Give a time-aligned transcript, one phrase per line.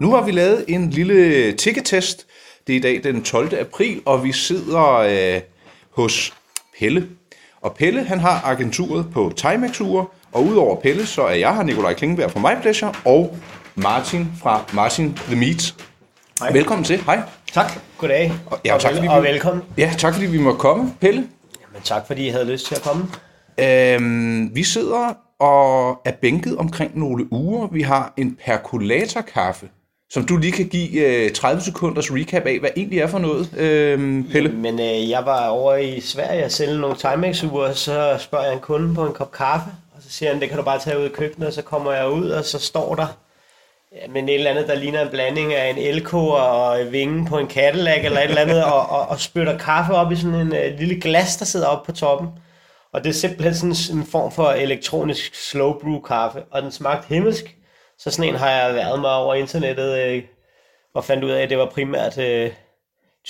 [0.00, 2.26] Nu har vi lavet en lille ticketest.
[2.66, 3.58] Det er i dag den 12.
[3.60, 5.40] april, og vi sidder øh,
[5.90, 6.34] hos
[6.78, 7.08] Pelle.
[7.60, 11.62] Og Pelle, han har agenturet på timex -ure, og udover Pelle, så er jeg her,
[11.62, 13.36] Nikolaj Klingenberg fra My Pleasure, og
[13.74, 15.74] Martin fra Martin The Meat.
[16.40, 16.52] Hej.
[16.52, 16.98] Velkommen til.
[17.02, 17.20] Hej.
[17.52, 17.72] Tak.
[17.98, 18.32] Goddag.
[18.46, 19.64] Og- ja, og tak, fordi vi- og velkommen.
[19.78, 21.20] Ja, tak fordi vi må komme, Pelle.
[21.20, 23.04] Jamen, tak fordi I havde lyst til at komme.
[23.60, 27.66] Øhm, vi sidder og er bænket omkring nogle uger.
[27.72, 29.68] Vi har en perkulatorkaffe,
[30.10, 33.54] som du lige kan give øh, 30 sekunders recap af, hvad egentlig er for noget,
[33.56, 34.50] øh, Pelle.
[34.50, 38.60] Men øh, jeg var over i Sverige og sælge nogle Timex-ure, så spørger jeg en
[38.60, 41.04] kunde på en kop kaffe, og så siger han, det kan du bare tage ud
[41.04, 43.06] i køkkenet, og så kommer jeg ud, og så står der
[43.92, 47.38] ja, men et eller andet, der ligner en blanding af en LK og vingen på
[47.38, 50.54] en Cadillac eller et eller andet, og, og, og spytter kaffe op i sådan en
[50.54, 52.28] øh, lille glas, der sidder oppe på toppen.
[52.92, 57.08] Og det er simpelthen sådan en form for elektronisk slow brew kaffe, og den smagte
[57.08, 57.57] himmelsk.
[57.98, 60.22] Så sådan en har jeg været mig over internettet øh,
[60.94, 62.50] og fandt ud af, at det var primært øh,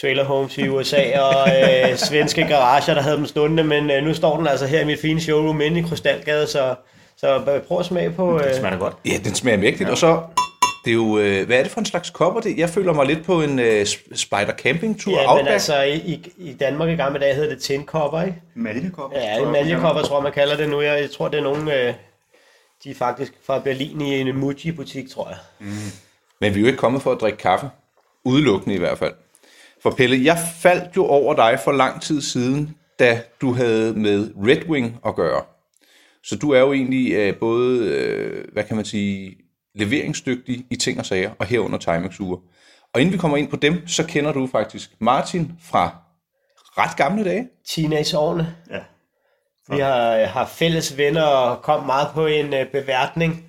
[0.01, 4.15] trailer homes i USA og øh, svenske garager, der havde dem stående, men øh, nu
[4.15, 6.75] står den altså her i mit fine showroom inde i Krystalgade, så,
[7.17, 8.41] så øh, prøv at smage på...
[8.41, 8.95] Øh, smager godt.
[9.07, 9.91] Ja, den smager mægtigt, ja.
[9.91, 10.21] og så...
[10.85, 12.59] Det er jo, øh, hvad er det for en slags kopper det?
[12.59, 15.13] Jeg føler mig lidt på en øh, Spider Camping tur.
[15.13, 15.51] ja, men Outback.
[15.51, 18.43] altså i, i, i Danmark i gamle dage hedder det tindkopper, ikke?
[18.55, 19.13] Malkekop.
[19.15, 20.81] Ja, en maljekopper tror jeg, man kalder det nu.
[20.81, 21.69] Jeg, jeg tror, det er nogen...
[21.69, 21.95] Øh,
[22.85, 25.39] de er faktisk fra Berlin i en Muji-butik, tror jeg.
[26.41, 27.71] Men vi er jo ikke kommet for at drikke kaffe.
[28.25, 29.15] Udelukkende i hvert fald.
[29.83, 34.31] For Pelle, jeg faldt jo over dig for lang tid siden, da du havde med
[34.47, 35.43] Red Wing at gøre.
[36.25, 39.37] Så du er jo egentlig øh, både, øh, hvad kan man sige,
[39.75, 42.41] leveringsdygtig i ting og sager, og herunder timex -ure.
[42.95, 45.97] Og inden vi kommer ind på dem, så kender du faktisk Martin fra
[46.79, 47.49] ret gamle dage.
[47.69, 48.57] Teenageårene.
[48.71, 48.81] Ja.
[49.71, 53.45] Vi har, har fælles venner og kom meget på en øh, beværtning.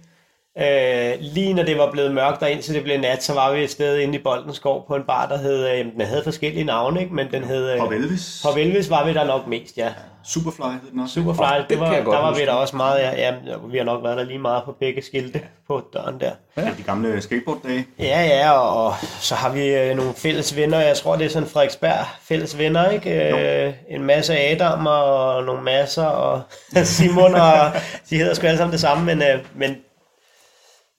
[0.58, 3.64] Øh, lige når det var blevet mørkt og indtil det blev nat, så var vi
[3.64, 7.02] et sted inde i Boldenskov på en bar, der hed, øh, den havde forskellige navne,
[7.02, 7.14] ikke?
[7.14, 7.72] men den hed...
[7.72, 8.42] Øh, Pop Elvis.
[8.46, 9.94] Pop Elvis var vi der nok mest, ja.
[10.30, 11.14] Superfly hed den også.
[11.14, 12.42] Superfly, oh, det var, der var huske.
[12.42, 13.34] vi der også meget, ja, ja,
[13.72, 16.32] vi har nok været der lige meget på begge skilte på døren der.
[16.58, 16.62] Ja.
[16.62, 17.88] De gamle skateboard-dage.
[18.00, 20.80] Ja, ja, og, og så har vi øh, nogle fælles venner.
[20.80, 23.34] Jeg tror, det er sådan Frederiksberg fælles venner, ikke?
[23.34, 26.42] Øh, en masse Adam og nogle masser, og
[26.84, 27.72] Simon, og
[28.10, 29.76] de hedder sgu alle sammen det samme, men, øh, men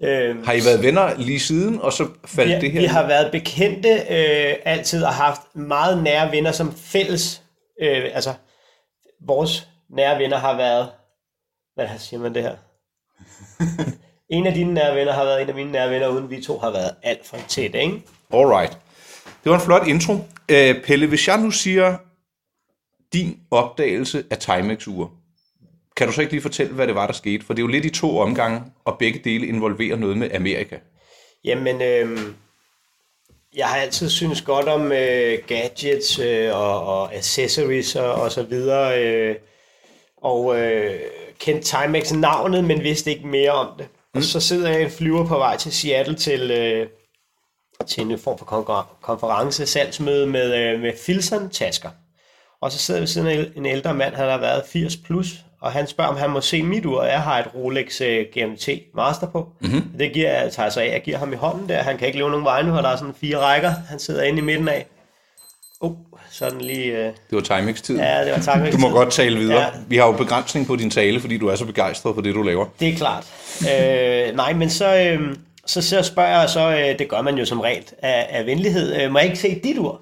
[0.02, 2.80] øh, Har I været venner lige siden, og så faldt vi, det her?
[2.80, 7.42] vi har været bekendte øh, altid og haft meget nære venner som fælles.
[7.82, 8.30] Øh, altså,
[9.26, 10.90] vores nære venner har været...
[11.74, 12.56] Hvad siger man det her?
[14.36, 16.58] en af dine nære venner har været en af mine nære venner, uden vi to
[16.58, 18.02] har været alt for tæt, ikke?
[18.32, 18.78] Alright.
[19.44, 20.12] Det var en flot intro.
[20.48, 21.96] Øh, Pelle, hvis jeg nu siger
[23.12, 25.10] din opdagelse af Timex-ure,
[25.96, 27.44] kan du så ikke lige fortælle, hvad det var, der skete?
[27.44, 30.76] For det er jo lidt i to omgange, og begge dele involverer noget med Amerika.
[31.44, 32.18] Jamen, øh,
[33.56, 38.42] jeg har altid synes godt om øh, gadgets øh, og, og accessories og, og så
[38.42, 39.04] videre.
[39.04, 39.36] Øh,
[40.22, 41.00] og øh,
[41.38, 43.88] kendte Timex navnet, men vidste ikke mere om det.
[44.14, 44.18] Mm.
[44.18, 46.88] Og så sidder jeg i en flyver på vej til Seattle til, øh,
[47.86, 51.90] til en form for konference, salgsmøde med, øh, med Filson-tasker.
[52.62, 55.28] Og så sidder vi siden af en ældre mand, han har været 80 plus,
[55.62, 58.26] og han spørger, om han må se mit ur, og jeg har et Rolex øh,
[58.34, 59.48] GMT Master på.
[59.60, 59.82] Mm-hmm.
[59.98, 61.82] Det giver jeg, tager så af, jeg giver ham i hånden der.
[61.82, 63.72] Han kan ikke løbe nogen vej nu, og der er sådan fire rækker.
[63.88, 64.86] Han sidder inde i midten af.
[65.80, 65.92] Oh,
[66.30, 66.84] sådan lige...
[66.84, 67.98] Øh, Det var Timex-tid.
[67.98, 68.72] ja, det var tak.
[68.72, 69.60] Du må godt tale videre.
[69.60, 69.66] Ja.
[69.88, 72.42] Vi har jo begrænsning på din tale, fordi du er så begejstret for det, du
[72.42, 72.66] laver.
[72.80, 73.24] Det er klart.
[73.62, 77.44] øh, nej, men så, øh, så, så spørger jeg så, øh, det gør man jo
[77.44, 80.00] som regel af, af venlighed, øh, må jeg ikke se dit ur?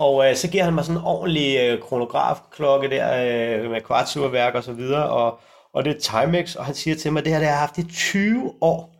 [0.00, 4.54] Og øh, så giver han mig sådan en ordentlig øh, kronografklokke der øh, med kvartsurværk
[4.54, 5.38] og så videre, og,
[5.74, 7.78] og det er Timex, og han siger til mig, det her det har jeg haft
[7.78, 8.94] i 20 år,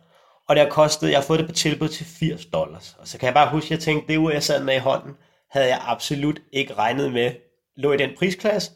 [0.49, 2.95] og det har kostet, jeg har fået det på tilbud til 80 dollars.
[2.99, 4.79] Og så kan jeg bare huske, at jeg tænkte, det ur, jeg sad med i
[4.79, 5.11] hånden,
[5.51, 7.31] havde jeg absolut ikke regnet med,
[7.77, 8.71] lå i den prisklasse,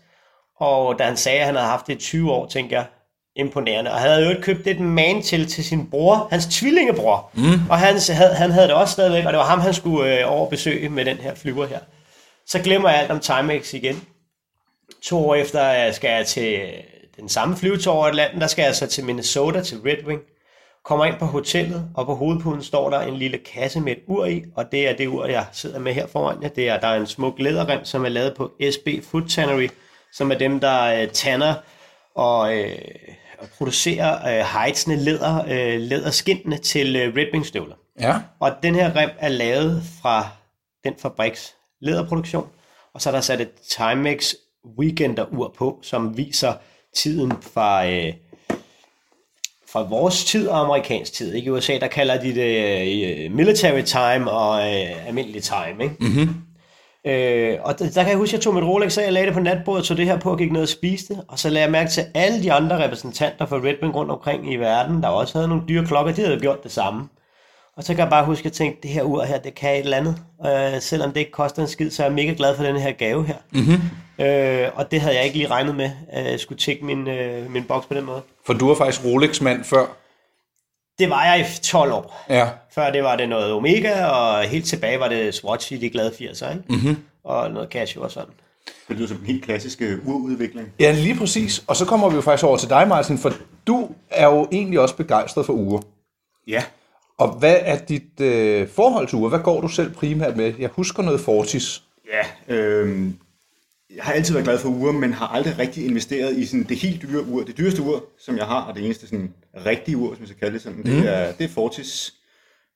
[0.60, 2.86] og da han sagde, at han havde haft det i 20 år, tænkte jeg,
[3.36, 3.92] imponerende.
[3.92, 7.30] Og han havde jo ikke købt et man til til sin bror, hans tvillingebror.
[7.34, 7.70] Mm.
[7.70, 10.32] Og han havde, han havde det også stadigvæk, og det var ham, han skulle øh,
[10.32, 11.80] over besøge med den her flyver her.
[12.48, 14.08] Så glemmer jeg alt om Timex igen.
[15.04, 16.70] To år efter øh, skal jeg til øh,
[17.18, 20.22] den samme flyvetur over Atlanten, der skal jeg så til Minnesota, til Red Wing.
[20.86, 24.26] Kommer ind på hotellet, og på hovedpuden står der en lille kasse med et ur
[24.26, 26.50] i, og det er det ur, jeg sidder med her foran jer.
[26.50, 29.68] Det er, der er en smuk læderrem, som er lavet på SB Food Tannery,
[30.14, 31.54] som er dem, der øh, tanner
[32.16, 32.78] og, øh,
[33.40, 37.76] og producerer øh, hejdsende læder, øh, læderskindene til øh, Red Wing støvler.
[38.00, 38.20] Ja.
[38.40, 40.28] Og den her rem er lavet fra
[40.84, 42.48] den fabriks læderproduktion,
[42.94, 44.34] og så er der sat et Timex
[44.80, 46.54] Weekender-ur på, som viser
[46.96, 48.14] tiden fra, øh,
[49.72, 51.34] fra vores tid og amerikansk tid.
[51.34, 51.48] Ikke?
[51.48, 55.84] I USA, der kalder de det øh, military time og øh, almindelig time.
[55.84, 55.96] Ikke?
[56.00, 56.36] Mm-hmm.
[57.06, 59.26] Øh, og der, der kan jeg huske, at jeg tog mit Rolex af, jeg lagde
[59.26, 61.18] det på natbordet, så det her på og gik ned og spiste.
[61.28, 64.54] Og så lagde jeg mærke til alle de andre repræsentanter for Red Wing rundt omkring
[64.54, 67.08] i verden, der også havde nogle dyre klokker, de havde gjort det samme.
[67.78, 69.74] Og så kan jeg bare huske, at jeg tænkte, det her ur her, det kan
[69.74, 70.18] et eller andet.
[70.46, 72.92] Øh, selvom det ikke koster en skid, så er jeg mega glad for den her
[72.92, 73.36] gave her.
[73.52, 74.26] Mm-hmm.
[74.26, 77.52] Øh, og det havde jeg ikke lige regnet med, at jeg skulle tjekke min, øh,
[77.52, 78.22] min boks på den måde.
[78.46, 79.86] For du var faktisk Rolex-mand før.
[81.00, 82.26] Det var jeg i 12 år.
[82.30, 82.48] Ja.
[82.76, 86.10] Før det var det noget Omega, og helt tilbage var det Swatch i de glade
[86.10, 86.64] 80'er, ikke?
[86.70, 86.98] Mm-hmm.
[87.24, 88.34] Og noget Casio og sådan.
[88.88, 90.70] Det lyder som en helt klassisk øh, urudvikling.
[90.80, 91.64] Ja, lige præcis.
[91.68, 93.34] Og så kommer vi jo faktisk over til dig, Martin, for
[93.68, 95.82] du er jo egentlig også begejstret for uger.
[96.48, 96.64] Ja.
[97.18, 99.30] Og hvad er dit øh, forhold til uger?
[99.30, 100.54] Hvad går du selv primært med?
[100.60, 101.84] Jeg husker noget Fortis.
[102.14, 103.10] Ja, øh,
[103.96, 106.78] jeg har altid været glad for uger, men har aldrig rigtig investeret i sådan det
[106.78, 107.44] helt dyre ur.
[107.44, 109.34] Det dyreste ur, som jeg har, og det eneste sådan
[109.66, 110.84] rigtige ur, som jeg skal kalde det sådan, mm.
[110.84, 112.14] det, er, det er Fortis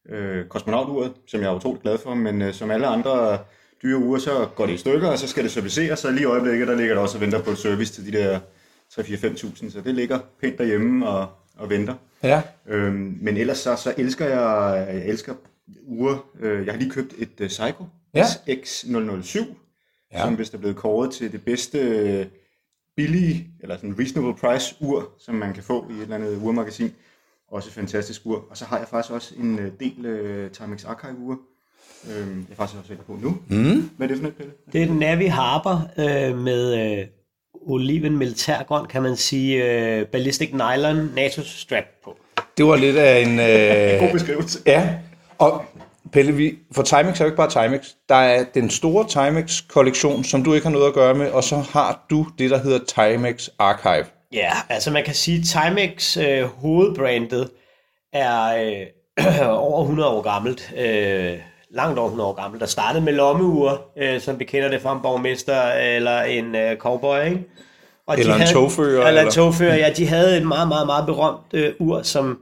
[0.10, 3.38] øh, kosmonauturet, som jeg er utroligt glad for, men øh, som alle andre
[3.84, 6.26] dyre uger, så går det i stykker, og så skal det serviceres, og lige i
[6.26, 8.40] øjeblikket, der ligger der også og venter på service til de der
[8.94, 11.28] 3-4-5.000, så det ligger pænt derhjemme og,
[11.60, 11.94] og venter.
[12.24, 12.42] Ja.
[12.68, 15.34] Øhm, men ellers så, så elsker jeg, jeg elsker
[15.88, 16.26] uger.
[16.40, 17.84] Øh, jeg har lige købt et uh, Seiko
[18.16, 18.24] Ja.
[18.24, 19.46] SX007,
[20.14, 20.22] Ja.
[20.24, 22.26] som vist er blevet kåret til det bedste øh,
[22.96, 26.92] billige, eller sådan reasonable price ur, som man kan få i et eller andet urmagasin.
[27.52, 28.46] Også et fantastisk ur.
[28.50, 31.38] Og så har jeg faktisk også en øh, del øh, Timex Archive ure.
[32.12, 33.38] Øhm, jeg er faktisk også på nu.
[33.48, 33.90] Mm.
[33.98, 34.52] Hvad er det for et Pelle?
[34.74, 37.08] Det er den Navi Harbor øh, med øh,
[37.68, 42.18] oliven militærgrøn, kan man sige, øh, ballistic nylon NATO strap på.
[42.58, 43.40] Det var lidt af en...
[43.40, 44.60] Øh, God beskrivelse.
[44.66, 44.90] ja.
[45.38, 45.64] Og
[46.12, 47.88] Pelle, vi, for Timex er jo ikke bare Timex.
[48.10, 51.56] Der er den store Timex-kollektion, som du ikke har noget at gøre med, og så
[51.56, 54.06] har du det, der hedder Timex Archive.
[54.34, 57.50] Ja, altså man kan sige, Timex øh, hovedbrandet
[58.14, 58.56] er
[59.18, 60.74] øh, over 100 år gammelt.
[60.78, 61.38] Øh,
[61.75, 62.62] langt over 100 år gammelt.
[62.62, 66.77] Der startede med lommeur, øh, som vi kender det fra en borgmester eller en øh,
[66.77, 67.44] cowboy, ikke?
[68.07, 69.89] Og Eller en togfører, Eller, eller eller- en togfører, ja.
[69.98, 72.39] De havde et meget, meget, meget berømt øh, ur, som,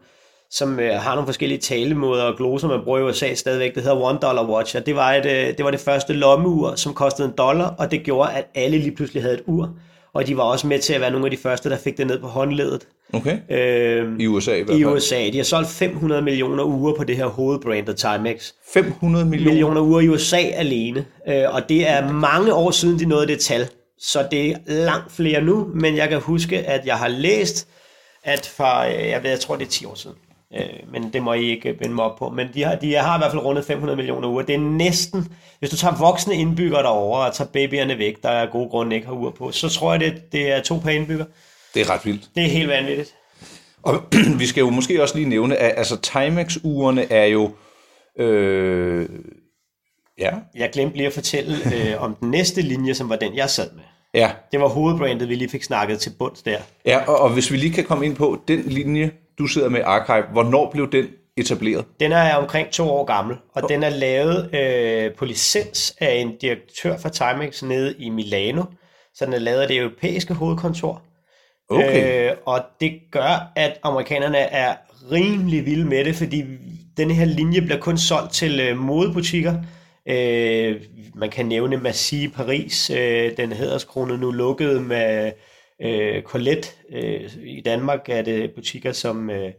[0.51, 3.75] som øh, har nogle forskellige talemåder og gloser, man bruger i USA stadigvæk.
[3.75, 6.75] Det hedder One Dollar Watch, og det var, et, øh, det var det første lommeur,
[6.75, 9.69] som kostede en dollar, og det gjorde, at alle lige pludselig havde et ur.
[10.13, 12.07] Og de var også med til at være nogle af de første, der fik det
[12.07, 12.87] ned på håndledet.
[13.13, 13.37] Okay?
[13.49, 14.95] Øh, I USA i hvert I fald.
[14.95, 15.29] USA.
[15.31, 18.51] De har solgt 500 millioner uger på det her hovedbrandet Timex.
[18.73, 19.51] 500 millioner.
[19.51, 21.05] Millioner uger i USA alene.
[21.27, 23.67] Øh, og det er mange år siden, de nåede det tal.
[23.99, 27.67] Så det er langt flere nu, men jeg kan huske, at jeg har læst,
[28.23, 30.15] at fra, øh, jeg, ved, jeg tror det er 10 år siden,
[30.53, 33.17] øh, men det må I ikke binde mig op på, men de har, de har
[33.17, 34.41] i hvert fald rundet 500 millioner uger.
[34.41, 35.27] Det er næsten,
[35.59, 39.07] hvis du tager voksne indbyggere derover og tager babyerne væk, der er gode grunde ikke
[39.07, 41.25] har uger på, så tror jeg, det, det er to per indbygger.
[41.73, 42.29] Det er ret vildt.
[42.35, 43.13] Det er helt vanvittigt.
[43.83, 44.03] Og
[44.39, 47.51] vi skal jo måske også lige nævne, at altså, Timex-ugerne er jo...
[48.19, 49.09] Øh,
[50.19, 53.49] ja, Jeg glemte lige at fortælle øh, om den næste linje, som var den, jeg
[53.49, 53.83] sad med.
[54.13, 56.57] ja, Det var hovedbrandet, vi lige fik snakket til bunds der.
[56.85, 59.81] ja og, og hvis vi lige kan komme ind på den linje, du sidder med
[59.85, 61.07] Archive, hvornår blev den
[61.37, 61.85] etableret?
[61.99, 66.37] Den er omkring to år gammel, og den er lavet øh, på licens af en
[66.37, 68.63] direktør for Timex nede i Milano.
[69.13, 71.01] Så den er lavet af det europæiske hovedkontor.
[71.69, 72.29] Okay.
[72.29, 74.75] Øh, og det gør, at amerikanerne er
[75.11, 76.43] rimelig vilde med det, fordi
[76.97, 79.53] den her linje bliver kun solgt til øh, modebutikker.
[80.09, 80.81] Øh,
[81.15, 85.31] man kan nævne Massy i Paris, øh, den hedderskrone nu lukket med
[85.81, 86.69] øh, Colette.
[86.89, 89.51] Øh, I Danmark er det butikker, som øh,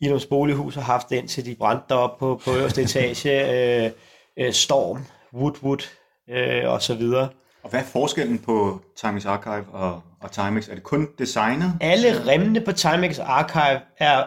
[0.00, 3.84] Ilums Bolighus har haft indtil de brændte op på, på øverste etage.
[3.86, 3.90] Øh,
[4.36, 5.04] øh, Storm,
[5.34, 5.88] Woodwood
[6.28, 7.28] øh, og så videre.
[7.62, 10.68] Og hvad er forskellen på Timex Archive og, og Timex?
[10.68, 11.78] Er det kun designet?
[11.80, 14.26] Alle remmene på Timex Archive er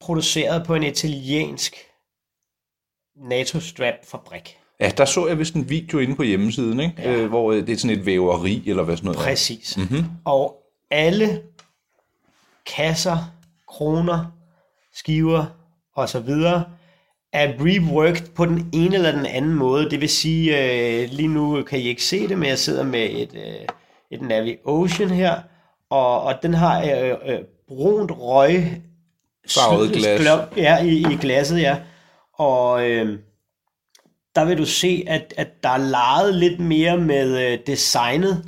[0.00, 1.76] produceret på en italiensk
[3.16, 4.58] NATO-strap-fabrik.
[4.80, 6.94] Ja, der så jeg vist en video inde på hjemmesiden, ikke?
[6.98, 7.12] Ja.
[7.12, 9.18] Øh, hvor øh, det er sådan et væveri, eller hvad sådan noget.
[9.20, 9.76] Præcis.
[9.76, 10.04] Mm-hmm.
[10.24, 10.56] Og
[10.90, 11.42] alle
[12.76, 13.32] kasser,
[13.68, 14.32] kroner,
[14.94, 15.44] skiver
[15.96, 16.64] og så videre
[17.32, 19.90] er reworked på den ene eller den anden måde.
[19.90, 20.58] Det vil sige,
[21.02, 23.66] øh, lige nu kan I ikke se det, men jeg sidder med et, øh,
[24.10, 25.40] et Navi Ocean her,
[25.90, 28.82] og, og den har øh, øh, brunt røg
[29.54, 30.20] Farvet glas.
[30.20, 31.76] glop- Ja, i, i glasset, ja.
[32.34, 33.18] Og øh,
[34.38, 38.44] der vil du se, at, at der er leget lidt mere med øh, designet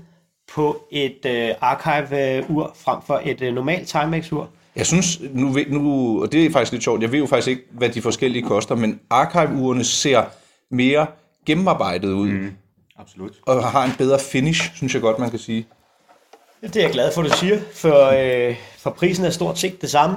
[0.54, 4.48] på et øh, archive-ur frem for et øh, normalt Timex-ur.
[4.76, 7.48] Jeg synes, nu, ved- nu, og det er faktisk lidt sjovt, jeg ved jo faktisk
[7.48, 10.24] ikke, hvad de forskellige koster, men Archive-urene ser
[10.70, 11.06] mere
[11.46, 12.52] gennemarbejdet ud, mm.
[12.98, 13.32] Absolut.
[13.46, 15.66] og har en bedre finish, synes jeg godt, man kan sige.
[16.62, 18.12] Det er jeg glad for, du siger, for,
[18.48, 20.16] øh, for prisen er stort set det samme.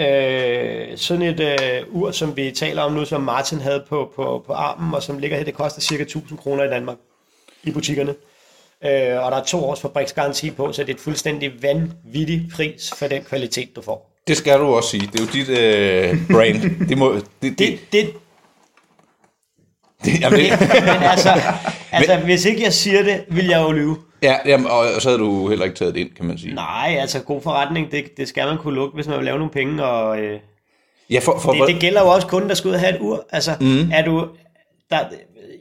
[0.00, 4.44] Øh, sådan et øh, ur, som vi taler om nu, som Martin havde på, på,
[4.46, 6.96] på armen, og som ligger her, det koster cirka 1000 kroner i Danmark
[7.62, 8.14] i butikkerne.
[8.84, 12.92] Øh, og der er to års fabriksgaranti på, så det er et fuldstændig vanvittig pris
[12.98, 14.10] for den kvalitet, du får.
[14.26, 15.08] Det skal du også sige.
[15.12, 16.88] Det er jo dit øh, brand.
[16.88, 18.10] Det må, det, det, Det, det,
[20.04, 21.42] det, jamen, det, men altså,
[21.92, 23.96] altså hvis ikke jeg siger det, vil jeg jo lyve.
[24.22, 26.54] Ja, jamen, og så havde du heller ikke taget det ind, kan man sige.
[26.54, 29.52] Nej, altså god forretning, det, det skal man kunne lukke, hvis man vil lave nogle
[29.52, 30.40] penge, og øh,
[31.10, 33.00] Ja, for, for, det, det gælder jo også kunden, der skal ud og have et
[33.00, 33.26] ur.
[33.30, 33.90] Altså, mm.
[33.92, 34.28] er du...
[34.90, 34.98] Der,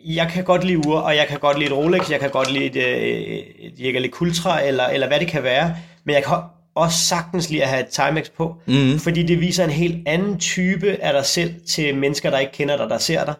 [0.06, 2.52] jeg kan godt lide ur, og jeg kan godt lide et Rolex, jeg kan godt
[2.52, 6.38] lide et, øh, et Jaeger Ultra, eller, eller hvad det kan være, men jeg kan
[6.76, 9.00] også sagtens lide at have et Timex på, mm.
[9.00, 12.78] fordi det viser en helt anden type af dig selv til mennesker, der ikke kender
[12.78, 13.34] dig, der ser dig.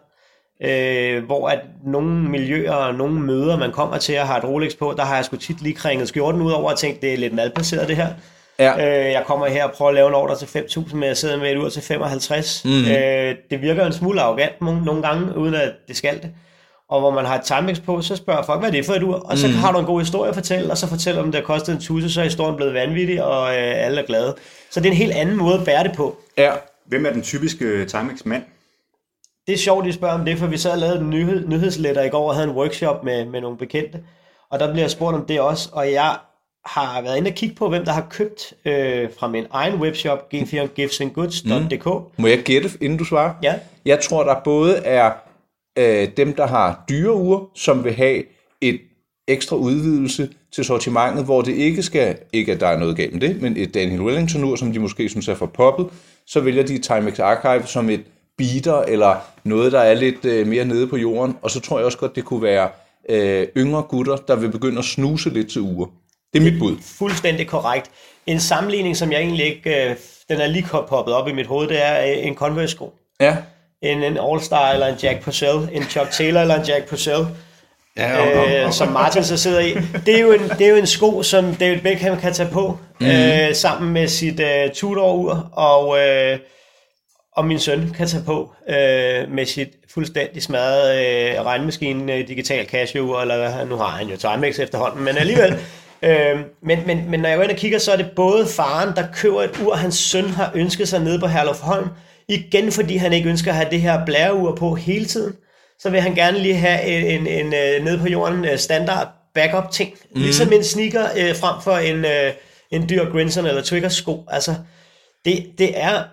[0.64, 4.78] Øh, hvor at nogle miljøer og nogle møder, man kommer til at have et Rolex
[4.78, 7.18] på, der har jeg sgu tit lige kringet skjorten ud over og tænkt, det er
[7.18, 8.08] lidt malplaceret det her.
[8.60, 9.06] Ja.
[9.06, 11.38] Øh, jeg kommer her og prøver at lave en ordre til 5.000, men jeg sidder
[11.38, 12.62] med et ur til 55.
[12.66, 12.72] Mm.
[12.72, 16.32] Øh, det virker en smule arrogant nogle, nogle gange, uden at det skal det.
[16.90, 19.04] Og hvor man har et Timex på, så spørger folk, hvad er det for et
[19.04, 19.16] ur?
[19.16, 19.54] Og så mm.
[19.54, 21.82] har du en god historie at fortælle, og så fortæller om, det har kostet en
[21.82, 24.36] tusse, så er historien blevet vanvittig, og øh, alle er glade.
[24.72, 26.18] Så det er en helt anden måde at bære det på.
[26.38, 26.52] ja.
[26.86, 28.44] Hvem er den typiske Timex-mand?
[29.50, 31.48] Det er sjovt, at I spørger om det, for vi sad og lavede en nyhed,
[31.48, 34.04] nyhedsletter i går og havde en workshop med, med nogle bekendte.
[34.52, 36.18] Og der bliver jeg spurgt om det også, og jeg
[36.66, 40.34] har været inde og kigge på, hvem der har købt øh, fra min egen webshop,
[40.34, 41.86] g4giftsandgoods.dk.
[41.86, 42.22] Mm.
[42.22, 43.34] Må jeg gætte, inden du svarer?
[43.44, 43.56] Ja.
[43.86, 45.12] Jeg tror, der både er
[45.78, 48.24] øh, dem, der har dyre ure, som vil have
[48.62, 48.80] et
[49.28, 53.22] ekstra udvidelse til sortimentet, hvor det ikke skal, ikke at der er noget galt med
[53.22, 55.88] det, men et Daniel Wellington-ur, som de måske synes er for poppet,
[56.28, 58.04] så vælger de Timex Archive som et
[58.40, 61.38] beater, eller noget, der er lidt øh, mere nede på jorden.
[61.42, 62.70] Og så tror jeg også godt, det kunne være
[63.10, 65.88] øh, yngre gutter, der vil begynde at snuse lidt til uger.
[66.34, 66.76] Det er mit bud.
[66.98, 67.92] Fuldstændig korrekt.
[68.28, 69.96] En sammenligning, som jeg egentlig ikke, øh,
[70.30, 72.94] den er lige poppet op i mit hoved, det er øh, en Converse-sko.
[73.20, 73.38] Ja.
[73.82, 77.26] En, en All-Star eller en Jack Purcell, en Chuck Taylor eller en Jack Purcell,
[77.98, 79.74] Ja, og, og, øh, som Martin så sidder i.
[80.06, 82.78] Det er jo en, det er jo en sko, som David Beckham kan tage på,
[83.00, 83.08] mm.
[83.08, 86.40] øh, sammen med sit øh, Tudor-ur, og, øh,
[87.36, 92.66] og min søn kan tage på øh, med sit fuldstændig smadrede øh, regnmaskine, øh, digital
[92.66, 95.54] Casio, eller hvad nu har han jo Timex efterhånden, men alligevel.
[96.02, 98.96] øh, men, men, men når jeg går ind og kigger, så er det både faren,
[98.96, 101.88] der køber et ur, hans søn har ønsket sig nede på Herluf Holm,
[102.28, 105.34] igen fordi han ikke ønsker at have det her blæreur på hele tiden,
[105.80, 109.08] så vil han gerne lige have en, en, en, en nede på jorden øh, standard
[109.34, 109.94] backup ting.
[110.16, 110.22] Mm.
[110.22, 112.34] Ligesom en sneaker øh, frem for en, øh,
[112.72, 114.26] en dyr Grinson eller Twiggers sko.
[114.28, 114.56] Altså,
[115.26, 116.04] det, det er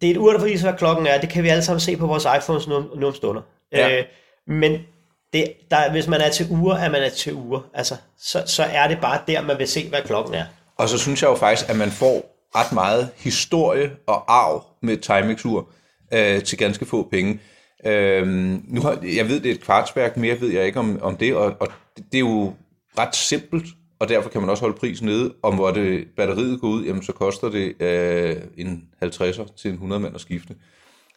[0.00, 1.20] det er et ur, der viser, hvad klokken er.
[1.20, 3.42] Det kan vi alle sammen se på vores iPhones nu, nu om stunder.
[3.72, 3.98] Ja.
[3.98, 4.04] Øh,
[4.46, 4.72] men
[5.32, 7.60] det, der, hvis man er til uger, er man er til uger.
[7.74, 10.44] Altså, så, så er det bare der, man vil se, hvad klokken er.
[10.76, 14.94] og så synes jeg jo faktisk, at man får ret meget historie og arv med
[14.94, 15.68] et Timex-ur
[16.12, 17.40] øh, til ganske få penge.
[17.86, 21.16] Øhm, nu har, jeg ved, det er et kvartsværk, mere ved jeg ikke om, om
[21.16, 22.54] det, og, og det er jo
[22.98, 23.66] ret simpelt,
[24.00, 25.34] og derfor kan man også holde prisen nede.
[25.42, 29.74] Og hvor det batteriet går ud, jamen, så koster det øh, en 50'er til en
[29.74, 30.54] 100 mand at skifte.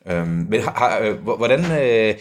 [0.08, 2.16] Øhm, men har, har, øh, hvor- hvordan øh,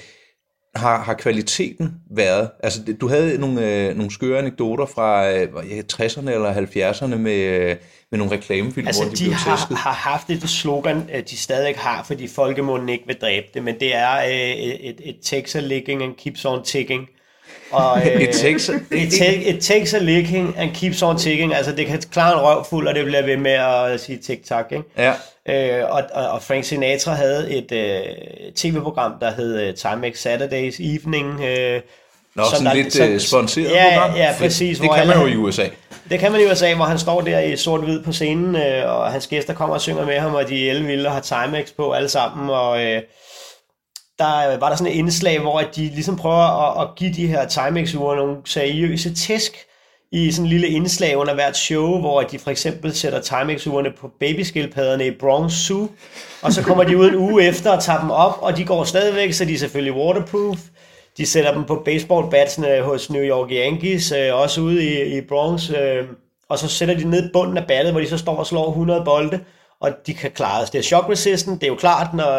[0.74, 2.50] har, har kvaliteten været?
[2.62, 7.36] Altså, du havde nogle, øh, nogle skøre anekdoter fra øh, ja, 60'erne eller 70'erne med,
[7.36, 7.76] øh,
[8.10, 9.76] med nogle reklamefilm, Altså, hvor de, de blev har, tæsket.
[9.76, 13.74] har haft et slogan, øh, de stadig har, fordi folkemunden ikke vil dræbe det, men
[13.80, 17.08] det er øh, et, et takes a licking and keeps on ticking.
[17.70, 21.54] Og, øh, It takes a- it, take, it takes a licking and keeps on ticking.
[21.54, 24.64] Altså, det kan klare en røv fuld, og det bliver ved med at sige tik-tak,
[24.72, 24.84] ikke?
[24.98, 25.12] Ja.
[25.48, 31.40] Øh, og, og, Frank Sinatra havde et øh, tv-program, der hed øh, Timex Saturdays Evening.
[31.44, 31.80] Øh,
[32.36, 34.16] Nå, som sådan der- lidt som- øh, sponsoreret ja, program.
[34.16, 34.78] Ja, Det- præcis.
[34.78, 35.64] Det, hvor kan man jo i USA.
[36.10, 39.12] det kan man i USA, hvor han står der i sort-hvid på scenen, øh, og
[39.12, 41.92] hans gæster kommer og synger med ham, og de er elvilde og har Timex på
[41.92, 43.02] alle sammen, og øh,
[44.20, 47.12] der øh, var der sådan et indslag, hvor at de ligesom prøver at, at give
[47.12, 49.52] de her Timex-ure nogle seriøse tæsk
[50.12, 54.10] i sådan en lille indslag under hvert show, hvor de for eksempel sætter Timex-urene på
[54.20, 55.88] babyskildpadderne i Bronx Zoo,
[56.42, 58.84] og så kommer de ud en uge efter og tager dem op, og de går
[58.84, 60.58] stadigvæk, så de er selvfølgelig waterproof.
[61.16, 65.70] De sætter dem på baseballbatsene hos New York Yankees, øh, også ude i, i Bronx,
[65.70, 66.04] øh,
[66.48, 69.04] og så sætter de ned bunden af battet, hvor de så står og slår 100
[69.04, 69.40] bolde,
[69.80, 70.72] og de kan klare det.
[70.72, 72.38] Det er shock resistant, det er jo klart, når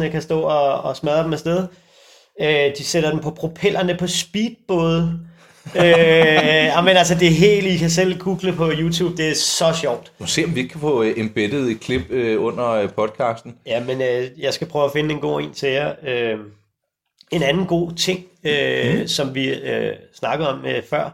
[0.00, 1.66] øh, kan stå og, og smadre dem afsted.
[2.40, 5.20] Øh, de sætter den på propellerne på speedbåde.
[5.76, 10.12] øh, men altså, det helt, I kan selv google på YouTube, det er så sjovt.
[10.18, 13.54] Nu se, om vi ikke kan få øh, embeddet et klip øh, under øh, podcasten.
[13.66, 15.92] Ja, men øh, jeg skal prøve at finde en god en til jer.
[16.06, 16.38] Øh,
[17.30, 19.08] en anden god ting, øh, mm.
[19.08, 21.10] som vi øh, snakkede om øh, før,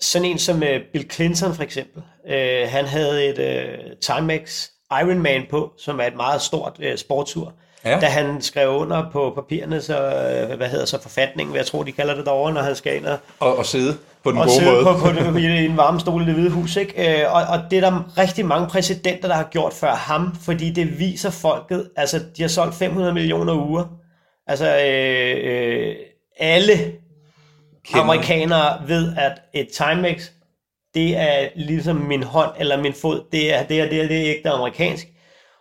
[0.00, 5.42] sådan en som øh, Bill Clinton for eksempel, øh, han havde et øh, Timex Ironman
[5.50, 7.52] på, som er et meget stort øh, sportsur.
[7.84, 8.00] Ja.
[8.00, 11.82] Da han skrev under på papirerne, så, øh, hvad hedder så forfatningen, hvad jeg tror,
[11.82, 14.46] de kalder det derovre, når han skal ind og, Og, og sidde på den og
[14.46, 14.84] gode måde.
[14.84, 16.76] på, på, på, i en varme stol i det hvide hus.
[16.76, 17.22] Ikke?
[17.22, 20.70] Øh, og, og det er der rigtig mange præsidenter, der har gjort før ham, fordi
[20.70, 23.84] det viser folket, altså de har solgt 500 millioner uger.
[24.46, 25.94] Altså øh, øh,
[26.38, 26.92] alle
[27.84, 28.02] Kender.
[28.02, 30.30] amerikanere ved, at et Timex,
[30.94, 34.16] det er ligesom min hånd eller min fod, det er det er, det er, det
[34.16, 35.06] er ægte amerikansk.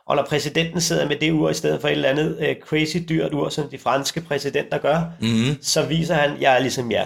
[0.08, 2.98] Og når præsidenten sidder med det ur i stedet for et eller andet øh, crazy
[3.10, 5.58] dyrt ur, som de franske præsidenter gør, mm-hmm.
[5.62, 7.06] så viser han, jeg er ligesom jer.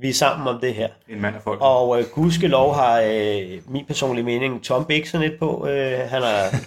[0.00, 0.88] Vi er sammen om det her.
[1.08, 1.58] En mand af folk.
[1.60, 5.66] Og øh, gudskelov har øh, min personlige mening Tom Big sådan lidt på.
[5.68, 6.44] Øh, han er,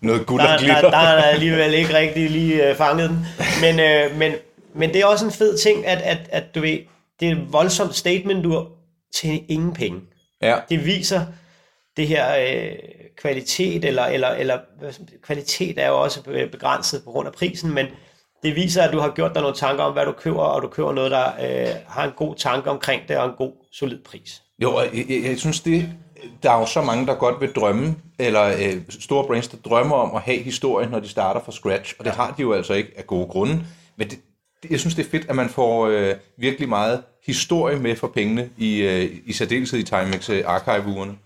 [0.00, 3.26] Noget guld der, der, der, der har han alligevel ikke rigtig lige øh, fanget den.
[3.60, 4.32] Men, øh, men,
[4.74, 6.78] men det er også en fed ting, at, at, at du ved,
[7.20, 8.66] det er et voldsomt statement, du
[9.14, 10.00] til ingen penge.
[10.42, 10.56] Ja.
[10.68, 11.26] Det viser
[11.96, 12.72] det her øh,
[13.16, 14.58] kvalitet, eller, eller, eller
[15.22, 17.86] kvalitet er jo også øh, begrænset på grund af prisen, men
[18.42, 20.68] det viser, at du har gjort dig nogle tanker om, hvad du køber, og du
[20.68, 24.42] køber noget, der øh, har en god tanke omkring det, og en god, solid pris.
[24.62, 25.88] Jo, jeg, jeg, jeg synes, det,
[26.42, 29.96] der er jo så mange, der godt vil drømme, eller øh, store brands, der drømmer
[29.96, 32.74] om at have historien, når de starter fra scratch, og det har de jo altså
[32.74, 33.64] ikke af gode grunde.
[33.96, 34.18] Men det,
[34.70, 38.50] jeg synes, det er fedt, at man får øh, virkelig meget historie med for pengene,
[38.56, 41.18] i, øh, i særdeleshed i Timex øh, archive-ugerne.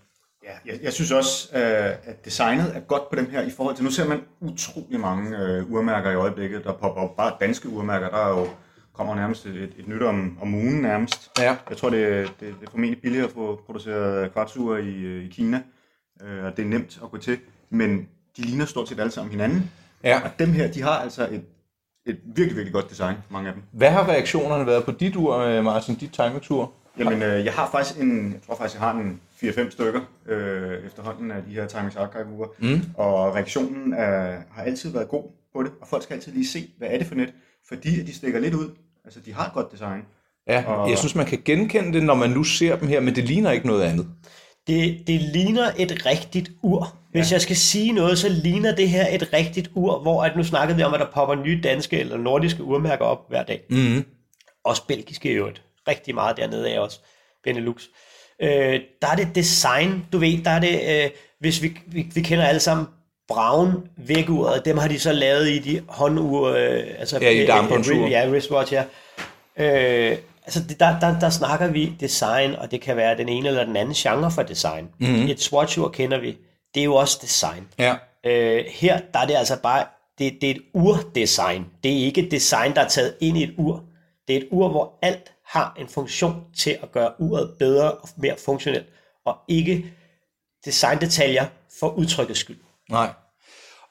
[0.43, 1.61] Ja, jeg, jeg synes også, øh,
[2.03, 5.37] at designet er godt på dem her i forhold til, nu ser man utrolig mange
[5.37, 7.15] øh, urmærker i øjeblikket, der popper op.
[7.17, 8.47] Bare danske urmærker, der er jo
[8.93, 11.31] kommer nærmest et, et nyt om, om ugen nærmest.
[11.39, 11.55] Ja.
[11.69, 15.61] Jeg tror, det, det, det er formentlig billigere at få produceret kvartsure i, i Kina,
[16.23, 17.37] øh, og det er nemt at gå til,
[17.69, 19.71] men de ligner stort set alle sammen hinanden.
[20.03, 20.21] Ja.
[20.23, 21.43] Og dem her, de har altså et,
[22.05, 23.63] et virkelig, virkelig godt design, mange af dem.
[23.71, 26.71] Hvad har reaktionerne været på dit ur, øh, Martin, dit Timex-ur?
[26.99, 30.85] Jamen, øh, jeg har faktisk en, jeg tror faktisk, jeg har en 4-5 stykker øh,
[30.85, 32.47] efterhånden af de her Timex Archive uger.
[32.59, 32.81] Mm.
[32.97, 35.23] Og reaktionen er, har altid været god
[35.55, 37.33] på det, og folk skal altid lige se, hvad er det for net,
[37.67, 38.69] fordi at de stikker lidt ud.
[39.05, 40.01] Altså, de har et godt design.
[40.47, 43.15] Ja, Og- jeg synes, man kan genkende det, når man nu ser dem her, men
[43.15, 44.07] det ligner ikke noget andet.
[44.67, 46.95] Det, det ligner et rigtigt ur.
[47.11, 47.35] Hvis ja.
[47.35, 50.77] jeg skal sige noget, så ligner det her et rigtigt ur, hvor at nu snakkede
[50.77, 53.61] vi om, at der popper nye danske eller nordiske urmærker op hver dag.
[53.69, 54.05] Mm-hmm.
[54.65, 55.61] Også belgiske i øvrigt.
[55.87, 56.99] Rigtig meget dernede af også.
[57.43, 57.83] Benelux.
[58.41, 62.21] Øh, der er det design, du ved, der er det, øh, hvis vi, vi, vi
[62.21, 62.87] kender alle sammen
[63.27, 67.55] Braun væguret, dem har de så lavet i de håndur, øh, altså Ja, i øh,
[67.55, 68.05] armbåndsure.
[68.05, 68.83] øh, Ja, wristwatch, ja.
[69.57, 73.65] Øh, altså der, der, der snakker vi design, og det kan være den ene eller
[73.65, 74.89] den anden genre for design.
[74.99, 75.27] Mm-hmm.
[75.27, 76.37] Et swatchur kender vi,
[76.73, 77.67] det er jo også design.
[77.79, 77.95] Ja.
[78.25, 79.85] Øh, her der er det altså bare,
[80.19, 81.65] det, det er et urdesign.
[81.83, 83.83] Det er ikke et design, der er taget ind i et ur.
[84.27, 88.09] Det er et ur, hvor alt har en funktion til at gøre uret bedre og
[88.15, 88.85] mere funktionelt,
[89.25, 89.85] og ikke
[90.65, 91.45] designdetaljer
[91.79, 92.57] for udtrykkets skyld.
[92.89, 93.09] Nej.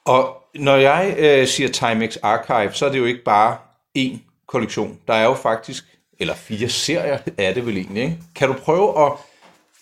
[0.05, 3.57] Og når jeg øh, siger Timex Archive, så er det jo ikke bare
[3.97, 4.99] én kollektion.
[5.07, 5.83] Der er jo faktisk,
[6.23, 8.17] eller fire serier er det vel egentlig, ikke?
[8.35, 9.11] Kan du prøve at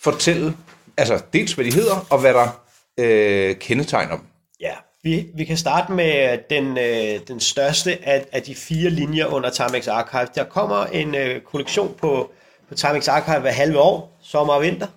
[0.01, 0.53] fortælle,
[0.97, 2.61] altså dels hvad de hedder, og hvad der
[2.97, 4.25] øh, kendetegner dem?
[4.59, 4.73] Ja,
[5.03, 9.49] vi, vi kan starte med den, øh, den største af, af de fire linjer under
[9.49, 10.27] Timex Archive.
[10.35, 12.31] Der kommer en øh, kollektion på,
[12.69, 14.87] på Timex Archive hver halve år, sommer og vinter,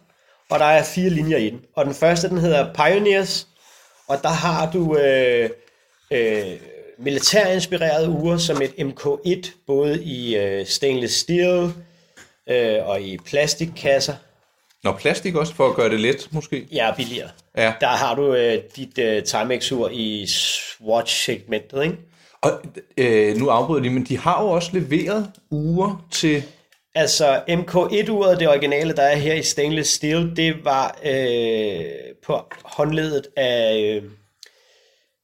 [0.50, 1.61] og der er fire linjer i den.
[1.76, 3.48] Og den første, den hedder Pioneers,
[4.09, 5.50] og der har du øh,
[6.11, 6.57] øh,
[6.98, 11.72] militærinspirerede ure som et MK1, både i øh, stainless steel
[12.50, 14.14] øh, og i plastikkasser.
[14.85, 16.68] Nå, plastik også, for at gøre det let, måske?
[16.72, 17.28] Ja, billigere.
[17.57, 17.72] Ja.
[17.80, 21.96] Der har du øh, dit øh, Timex-ur i Swatch-segmentet, ikke?
[22.42, 22.62] Og
[22.96, 26.42] øh, nu afbryder jeg lige, men de har jo også leveret uger til...
[26.94, 31.85] Altså, MK1-uret, det originale, der er her i stainless steel, det var øh,
[32.26, 34.02] på håndledet af øh,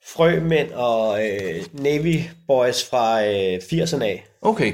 [0.07, 4.25] frømænd og øh, Navy Boys fra øh, 80'erne af.
[4.43, 4.73] Okay.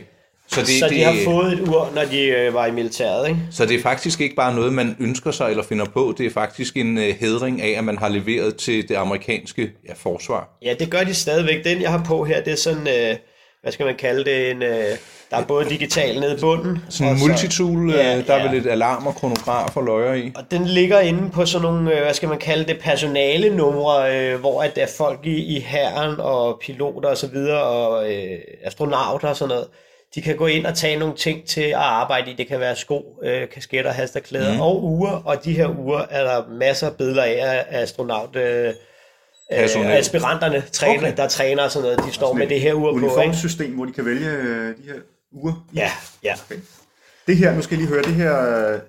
[0.49, 3.29] Så det, Så de det, har fået et ur, når de øh, var i militæret,
[3.29, 3.41] ikke?
[3.51, 6.15] så det er faktisk ikke bare noget, man ønsker sig eller finder på.
[6.19, 9.93] Det er faktisk en øh, hedring af, at man har leveret til det amerikanske ja,
[9.97, 10.59] forsvar.
[10.63, 11.65] Ja, det gør de stadigvæk.
[11.65, 13.17] Den, jeg har på her, det er sådan, øh,
[13.63, 14.97] hvad skal man kalde det, en, øh,
[15.31, 16.79] der er både digital nede i bunden.
[16.89, 18.43] Sådan en og så- multitool, Ja, øh, der er ja.
[18.45, 20.33] vel lidt alarm og kronograf og løjer i.
[20.37, 24.17] Og den ligger inde på sådan nogle, øh, hvad skal man kalde det, personale numre,
[24.17, 28.13] øh, hvor at der er folk i, i hæren og piloter og så videre, og
[28.13, 29.67] øh, astronauter og sådan noget.
[30.15, 32.35] De kan gå ind og tage nogle ting til at arbejde i.
[32.35, 34.61] Det kan være sko, øh, kasketter, halsterklæder mm.
[34.61, 35.11] og uger.
[35.25, 38.73] Og de her uger er der masser af billeder af af astronaut øh,
[39.53, 39.91] Personel.
[39.91, 41.17] øh, aspiranterne, træner, Okay.
[41.17, 42.01] der træner og sådan noget.
[42.09, 42.97] De står med det her ur på.
[42.97, 44.95] Uniformsystem, hvor de kan vælge øh, de her
[45.37, 45.67] uger.
[45.75, 45.91] Ja,
[46.23, 46.35] ja.
[46.47, 46.61] Okay.
[47.27, 48.37] Det her, nu skal jeg lige høre, det her,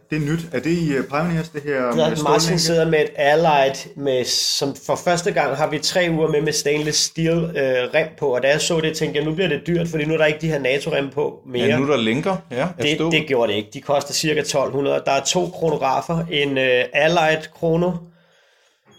[0.10, 0.40] det er nyt.
[0.54, 1.82] Er det i øh, Pioneers, det her?
[1.82, 2.60] Der, med Martin stållænke?
[2.60, 6.54] sidder med et Allied, med, som for første gang har vi tre uger med med
[6.54, 9.62] stainless steel øh, rem på, og da jeg så det, tænkte jeg, nu bliver det
[9.68, 11.68] dyrt, fordi nu er der ikke de her NATO-rem på mere.
[11.68, 12.36] Ja, nu er der linker.
[12.52, 13.70] Ja, det, det gjorde det ikke.
[13.74, 15.04] De koster cirka 1200.
[15.06, 16.26] Der er to kronografer.
[16.32, 17.92] En øh, Allied krono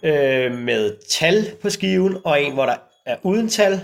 [0.05, 3.81] øh, med tal på skiven, og en, hvor der er uden tal.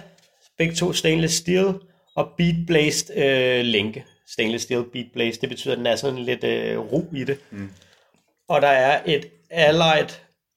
[0.58, 1.74] Begge to stainless steel
[2.16, 4.04] og bead blazed øh, lænke.
[4.28, 7.38] Stainless steel blazed, det betyder, at den er sådan lidt øh, ro i det.
[7.50, 7.70] Mm.
[8.48, 10.08] Og der er et Allied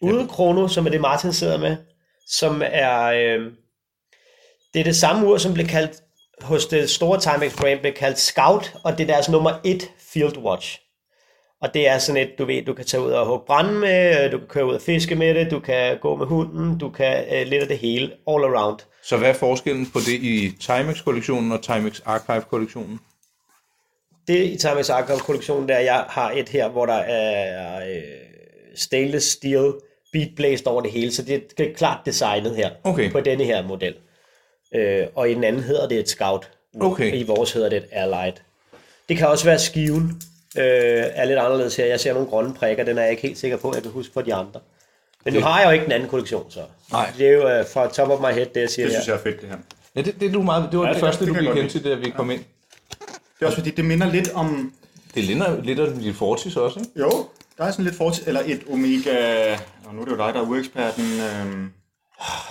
[0.02, 1.78] uden krono, som er det Martin sidder med,
[2.28, 3.04] som er...
[3.04, 3.52] Øh,
[4.74, 6.04] det er det samme ur, som blev kaldt
[6.41, 10.38] hos det store Timex brand, blev kaldt Scout, og det er deres nummer 1 Field
[10.38, 10.80] Watch.
[11.62, 14.26] Og det er sådan et, du ved, du kan tage ud og hugge brænde med,
[14.26, 16.89] øh, du kan køre ud og fiske med det, du kan gå med hunden, du
[16.89, 18.80] kan øh, lidt af det hele, all around.
[19.04, 23.00] Så hvad er forskellen på det i Timex-kollektionen og Timex Archive-kollektionen?
[24.28, 28.04] Det i Timex Archive-kollektionen, der jeg har et her, hvor der er øh,
[28.76, 29.74] stainless steel
[30.13, 33.12] bead blazed over det hele, så det er, det er klart designet her Okay.
[33.12, 33.96] på denne her model.
[34.76, 36.50] Øh, og i den anden hedder det et Scout.
[36.82, 37.13] Okay.
[37.13, 38.34] I vores hedder det et Allied.
[39.10, 40.22] Det kan også være skiven.
[40.58, 41.86] Øh, er lidt anderledes her.
[41.86, 44.13] Jeg ser nogle grønne prikker, den er jeg ikke helt sikker på, jeg kan huske
[44.13, 44.60] for de andre.
[45.26, 46.60] Men nu Det- har jeg jo ikke den anden kollektion, så.
[46.91, 47.12] Nej.
[47.17, 49.02] Det er jo uh, fra top of my head, det jeg siger Det her.
[49.02, 49.58] synes jeg er fedt, det her.
[49.96, 51.39] Ja, det, det, er du meget, det var Ja, ja, det, det- første, det du
[51.39, 52.39] gik hen til, da vi kom ind.
[53.00, 54.74] Det er også fordi, det minder lidt om...
[55.15, 56.91] Det ligner lidt af din Fortis også, ikke?
[57.00, 57.26] Jo,
[57.58, 59.54] der er sådan lidt fortid, eller et Omega...
[59.86, 61.04] Og nu er det jo dig, der er ueksperten.
[61.04, 61.72] Øhm,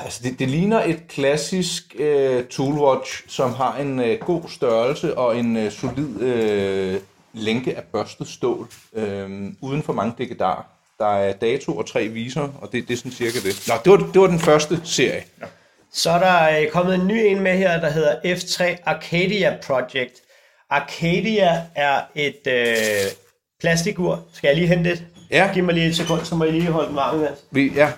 [0.05, 5.37] Altså, det, det ligner et klassisk øh, toolwatch, som har en øh, god størrelse og
[5.39, 7.01] en øh, solid øh,
[7.37, 10.67] lænke af børstet stål, øh, uden for mange dækkedar.
[10.99, 13.65] Der er dato og tre viser, og det, det er sådan cirka det.
[13.69, 15.25] Nå, det var, det var den første serie.
[15.93, 20.13] Så er der øh, kommet en ny en med her, der hedder F3 Arcadia Project.
[20.71, 22.67] Arcadia er et øh,
[23.61, 24.25] plastikur.
[24.33, 25.05] Skal jeg lige hente det?
[25.31, 25.51] Ja.
[25.55, 27.17] Giv mig lige et sekund, så må jeg lige holde den varm.
[27.19, 27.39] imens.
[27.51, 27.93] Vi, ja,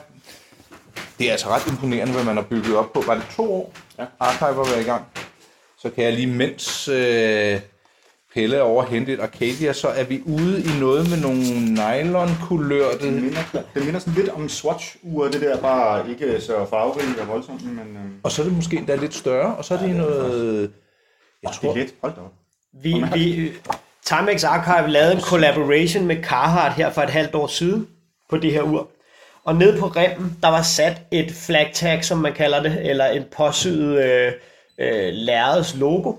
[1.19, 3.03] det er altså ret imponerende, hvad man har bygget op på.
[3.07, 4.05] Var det to år, Ja.
[4.21, 5.05] Archive var været i gang?
[5.83, 7.61] Så kan jeg lige, mens øh,
[8.35, 11.41] Pelle er over at hente et Arcadia, så er vi ude i noget med nogle
[11.71, 13.07] nylon-kulørte...
[13.07, 13.41] det, minder,
[13.75, 17.65] det minder sådan lidt om en Swatch-ur, det der bare ikke så farverigt og voldsomt,
[17.65, 20.71] men øhm, Og så er det måske endda lidt større, og så er det noget...
[21.43, 21.95] Jeg det tror, er let.
[22.01, 22.33] Hold da op.
[22.83, 23.53] Vi, vi,
[24.05, 27.89] Timex Archive lavede en collaboration med Carhartt her for et halvt år siden
[28.31, 28.89] på det her ur.
[29.45, 33.07] Og ned på remmen, der var sat et flag tag, som man kalder det, eller
[33.07, 34.33] en påsyet øh,
[34.79, 36.13] øh, lærreds logo,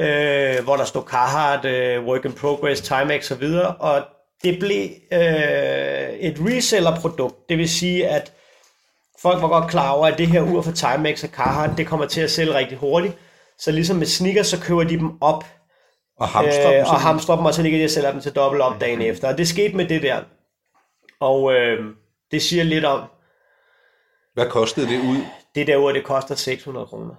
[0.00, 3.76] øh, hvor der stod Carhartt, øh, Work in Progress, Timex og videre.
[3.76, 4.04] Og
[4.42, 7.48] det blev øh, et reseller-produkt.
[7.48, 8.32] Det vil sige, at
[9.22, 12.06] folk var godt klar over, at det her ur for Timex og Carhartt, det kommer
[12.06, 13.14] til at sælge rigtig hurtigt.
[13.58, 15.44] Så ligesom med sneakers, så køber de dem op
[16.18, 18.62] og hamster øh, og hamstrer dem, og så ligger de og sælger dem til dobbelt
[18.62, 19.28] op dagen efter.
[19.28, 20.22] Og det skete med det der.
[21.20, 21.84] Og øh,
[22.30, 23.02] det siger lidt om,
[24.34, 25.16] Hvad kostede det ud?
[25.54, 27.14] det der ur, det koster 600 kroner.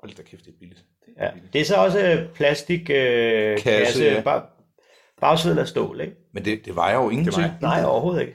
[0.00, 0.84] Hold da kæft, det er billigt.
[1.20, 1.28] Ja.
[1.52, 4.20] Det er så også øh, plastik øh, kasse, ja.
[4.20, 4.40] bag,
[5.20, 6.12] bagsiden af stål, ikke?
[6.34, 7.36] Men det, det vejer jo ingenting.
[7.36, 8.34] vejer- Nej, overhovedet ikke.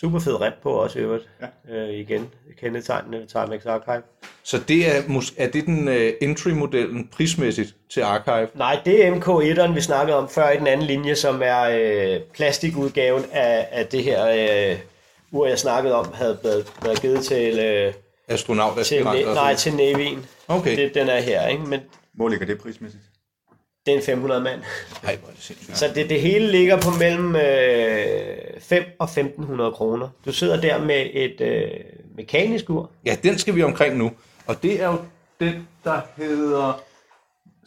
[0.00, 1.28] Super fed rem på også øvrigt.
[1.68, 1.74] Ja.
[1.76, 4.02] Øh, igen, kendetegnende ved Timex Archive.
[4.42, 5.02] Så det er,
[5.38, 8.48] er det den uh, entry-modellen prismæssigt til Archive?
[8.54, 12.20] Nej, det er MK1'eren, vi snakkede om før i den anden linje, som er øh,
[12.34, 14.26] plastikudgaven af, af det her
[14.72, 14.78] øh,
[15.32, 17.92] ur, jeg snakkede om, havde været, været givet til, øh,
[18.32, 20.18] Astronaut, til, nej, til Navy'en.
[20.48, 20.76] Okay.
[20.76, 21.62] Det, den er her, ikke?
[21.62, 21.80] Men
[22.14, 23.02] Hvor ligger det prismæssigt?
[23.86, 24.60] det er en 500 mand.
[25.04, 25.78] Ej, hvor er det sindssygt.
[25.78, 30.08] Så det, det hele ligger på mellem øh, 5 og 1500 kroner.
[30.26, 31.70] Du sidder der med et øh,
[32.16, 32.90] mekanisk ur.
[33.06, 34.10] Ja, den skal vi omkring nu.
[34.46, 34.98] Og det er jo
[35.40, 36.80] den, der hedder...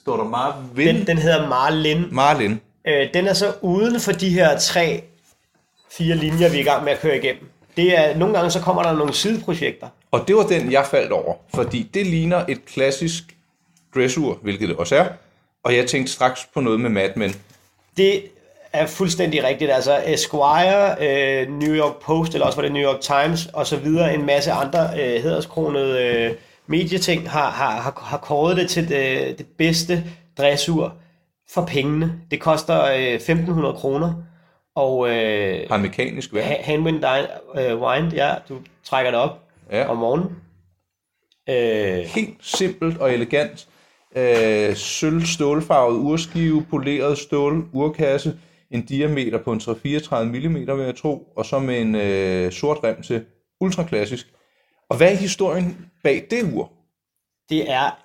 [0.02, 0.88] Står der Marvin?
[0.88, 2.06] Den, den hedder Marlin.
[2.12, 2.62] Marlin.
[2.88, 5.04] Øh, den er så uden for de her tre,
[5.92, 7.50] fire linjer, vi er i gang med at køre igennem.
[7.78, 9.88] Det er, nogle gange så kommer der nogle sideprojekter.
[10.16, 11.34] Og det var den, jeg faldt over.
[11.56, 13.24] Fordi det ligner et klassisk
[13.96, 15.06] dressur, hvilket det også er.
[15.64, 17.36] Og jeg tænkte straks på noget med Mad Men.
[17.98, 18.24] Det
[18.74, 19.72] er fuldstændig rigtigt.
[19.72, 23.78] Altså Esquire, øh, New York Post, eller også var det New York Times, og så
[23.78, 26.34] videre, en masse andre øh, hederskronede øh,
[26.68, 30.04] medieting, har, har, har, har kåret det til det, det bedste
[30.38, 30.94] dressur
[31.54, 32.14] for pengene.
[32.32, 34.14] Det koster øh, 1500 kroner,
[34.76, 36.44] og øh, Har mekanisk værk.
[36.44, 37.04] ha- handwind
[37.58, 39.88] øh, wind, ja, du trækker det op Ja.
[39.88, 40.30] om morgenen.
[41.50, 43.68] Øh, Helt simpelt og elegant.
[44.16, 48.38] Øh, sølv stålfarvet urskive, poleret stål urkasse,
[48.72, 52.78] en diameter på en 3-34 mm, vil jeg tro, og så med en øh, sort
[52.84, 53.26] rem til.
[53.62, 54.28] Ultraklassisk.
[54.90, 56.72] Og hvad er historien bag det ur?
[57.50, 57.98] det er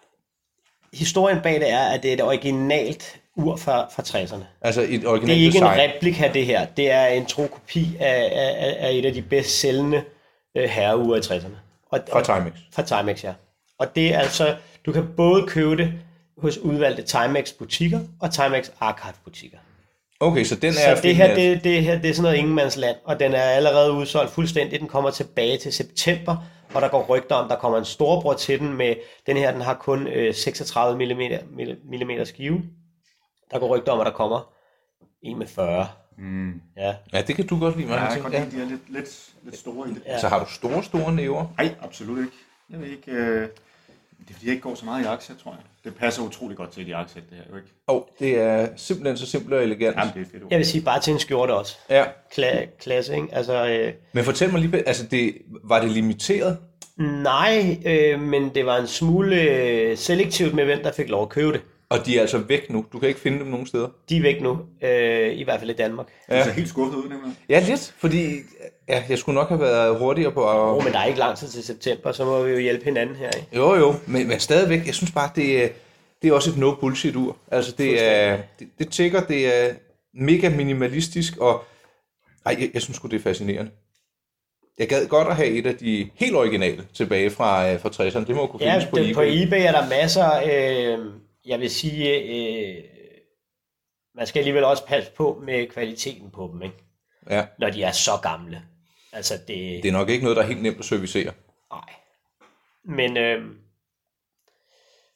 [0.96, 4.44] historien bag det er, at det er et originalt ur fra, fra 60'erne.
[4.60, 5.80] Altså et Det originalt er ikke design.
[5.80, 6.66] en replika, det her.
[6.66, 10.02] Det er en tro kopi af, af, af et af de bedst sælgende
[10.56, 11.56] øh, herreure i 60'erne.
[11.90, 12.54] Og, Fra Timex.
[12.72, 13.32] Fra Timex, ja.
[13.78, 15.92] Og det er altså, du kan både købe det
[16.38, 19.58] hos udvalgte Timex butikker og Timex Archive butikker.
[20.20, 22.96] Okay, så den er Så det her, det, det her, det er sådan noget ingenmandsland,
[23.04, 24.80] og den er allerede udsolgt fuldstændig.
[24.80, 26.36] Den kommer tilbage til september,
[26.74, 28.94] og der går rygter om, der kommer en storbror til den med,
[29.26, 31.20] den her, den har kun øh, 36 mm,
[31.84, 32.62] mm skive.
[33.50, 34.52] Der går rygter om, at der kommer
[35.22, 35.88] en med 40.
[36.20, 36.60] Mm.
[36.76, 36.94] Ja.
[37.12, 39.28] Ja, det kan du godt lide, Ja, jeg kan godt lide, de er lidt, lidt,
[39.42, 40.02] lidt store i det.
[40.06, 40.20] Ja.
[40.20, 41.46] Så har du store, store næver.
[41.58, 42.32] Nej, absolut ikke.
[42.70, 43.40] Jeg ved ikke, øh,
[44.20, 45.60] det er fordi, jeg ikke går så meget i jakkesæt, tror jeg.
[45.84, 47.68] Det passer utrolig godt til et jakkesæt, det her jo ikke.
[47.86, 49.96] Og det er simpelthen så simpelt og elegant.
[49.96, 50.50] Jamen, det er fedt ord.
[50.50, 51.76] Jeg vil sige bare til en skjorte også.
[51.90, 52.04] Ja,
[52.38, 53.28] Kla- klasse, ikke?
[53.32, 56.58] Altså, øh, men fortæl mig lige, altså det, var det limiteret?
[56.98, 61.28] nej, øh, men det var en smule øh, selektivt med, hvem der fik lov at
[61.28, 61.60] købe det.
[61.90, 62.84] Og de er altså væk nu.
[62.92, 63.88] Du kan ikke finde dem nogen steder.
[64.08, 66.06] De er væk nu, øh, i hvert fald i Danmark.
[66.30, 67.32] Det ser helt skuffet ud, nemlig.
[67.48, 68.34] Ja, lidt, fordi
[68.88, 70.56] ja, jeg skulle nok have været hurtigere på at...
[70.56, 73.16] Oh, men der er ikke lang tid til september, så må vi jo hjælpe hinanden
[73.16, 73.30] her.
[73.36, 73.48] Ikke?
[73.56, 75.68] Jo, jo, men, men stadigvæk, jeg synes bare, det er,
[76.22, 77.36] det er også et no bullshit ur.
[77.50, 79.74] Altså, det er, det, det tjekker, det er
[80.14, 81.64] mega minimalistisk, og
[82.46, 83.70] ej, jeg, jeg synes sgu, det er fascinerende.
[84.78, 88.26] Jeg gad godt at have et af de helt originale tilbage fra, øh, fra 60'erne.
[88.26, 89.14] Det må kunne Ja, findes på det, eBay.
[89.14, 90.30] på eBay er der masser.
[90.36, 90.98] Øh,
[91.46, 92.84] jeg vil sige, øh,
[94.14, 96.76] man skal alligevel også passe på med kvaliteten på dem, ikke?
[97.30, 98.62] Ja, når de er så gamle.
[99.12, 99.82] Altså det...
[99.82, 101.32] det er nok ikke noget, der er helt nemt at servicere.
[101.72, 101.80] Nej.
[102.84, 103.42] Men øh,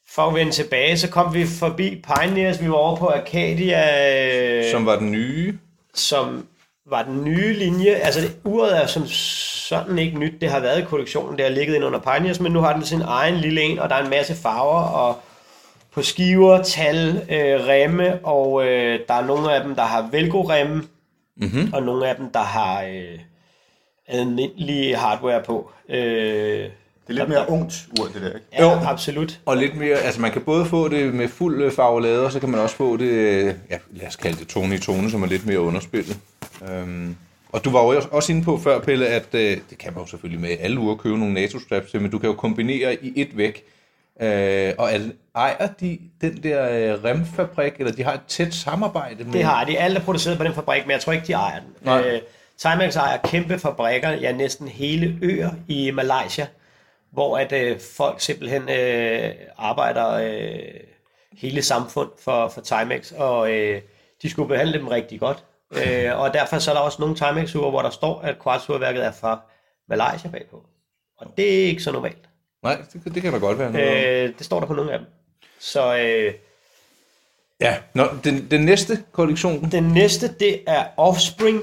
[0.09, 2.61] for at vende tilbage, så kom vi forbi Pioneers.
[2.61, 5.59] Vi var over på Arcadia, øh, Som var den nye.
[5.93, 6.47] som
[6.85, 7.91] var den nye linje.
[7.91, 10.41] Altså det, uret er som sådan ikke nyt.
[10.41, 11.37] Det har været i kollektionen.
[11.37, 13.89] Det har ligget ind under Pioneers, men nu har den sin egen lille en, og
[13.89, 15.21] der er en masse farver, og
[15.95, 20.83] på skiver, tal, øh, remme, og øh, der er nogle af dem, der har velcro-remme,
[21.37, 21.73] Mm-hmm.
[21.73, 23.19] og nogle af dem, der har øh,
[24.07, 25.71] almindelig hardware på.
[25.89, 26.69] Øh, Det
[27.09, 28.39] er lidt mere ungt ur, det der, ikke?
[28.53, 28.69] ja, Jo.
[28.85, 29.39] absolut.
[29.45, 32.39] Og lidt mere, altså man kan både få det med fuld øh, farvelade, og så
[32.39, 35.23] kan man også få det, øh, ja, lad os kalde det tone i tone, som
[35.23, 36.17] er lidt mere underspillet.
[36.71, 37.15] Øhm,
[37.49, 40.07] og du var jo også inde på før, Pelle, at øh, det kan man jo
[40.09, 43.37] selvfølgelig med alle uger købe nogle NATO-straps til, men du kan jo kombinere i et
[43.37, 43.63] væk.
[44.21, 44.99] Øh, og er,
[45.35, 49.33] ejer de den der øh, remfabrik, eller de har et tæt samarbejde med...
[49.33, 49.79] Det har de.
[49.79, 51.69] Alt er produceret på den fabrik, men jeg tror ikke, de ejer den.
[51.81, 52.01] Nej.
[52.01, 52.21] Øh,
[52.57, 56.47] Timex ejer kæmpe fabrikker, ja næsten hele øer i Malaysia,
[57.11, 60.79] hvor at øh, folk simpelthen øh, arbejder øh,
[61.37, 63.81] hele samfund for, for Timex, og øh,
[64.21, 65.43] de skulle behandle dem rigtig godt.
[65.71, 69.11] Øh, og derfor så er der også nogle Timex-uger, hvor der står, at kvartsurværket er
[69.11, 69.41] fra
[69.89, 70.63] Malaysia bagpå.
[71.17, 72.29] Og det er ikke så normalt.
[72.65, 74.05] Nej, det, det kan da godt være noget.
[74.05, 75.07] Øh, det står der på nogle af dem.
[75.59, 76.33] Så øh,
[77.61, 81.61] Ja, Nå, den, den næste kollektion, Den næste, det er Offspring.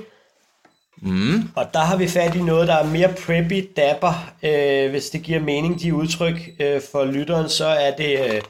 [0.96, 1.50] Mm.
[1.56, 4.34] Og der har vi fat i noget, der er mere preppy, dapper.
[4.42, 8.42] Øh, hvis det giver mening, de udtryk øh, for lytteren, så er det øh,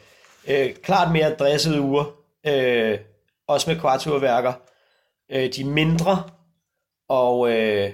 [0.48, 2.04] øh, klart mere dressede uger.
[2.46, 2.98] Øh,
[3.48, 4.52] også med kvarturværker.
[5.32, 6.22] Øh, de er mindre.
[7.08, 7.90] Og øh,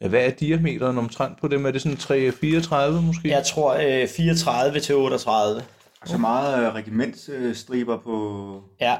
[0.00, 1.66] ja, hvad er diameteren omtrent på dem?
[1.66, 3.28] Er det sådan 334 måske?
[3.28, 5.62] jeg tror øh, 34 til 38.
[6.06, 8.60] Så meget øh, regimentsstriber på...
[8.80, 8.96] Ja,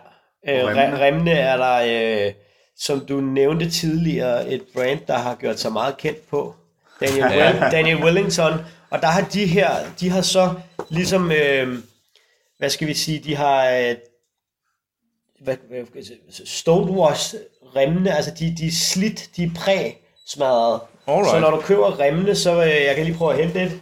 [0.48, 1.00] øh, remmene?
[1.00, 1.30] remmene.
[1.30, 2.32] er der, øh,
[2.76, 6.54] som du nævnte tidligere, et brand, der har gjort sig meget kendt på.
[7.00, 8.52] Daniel, Will, Daniel Wellington.
[8.90, 10.54] Og der har de her, de har så
[10.90, 11.78] ligesom, øh,
[12.58, 13.94] hvad skal vi sige, de har øh,
[15.40, 16.02] hvad, hvad,
[16.44, 17.34] stonewash
[17.76, 20.80] remmene, altså de, de er slidt, de er præg smadret.
[21.06, 21.30] Alright.
[21.30, 23.80] Så når du køber remmene, så øh, jeg kan lige prøve at hente et,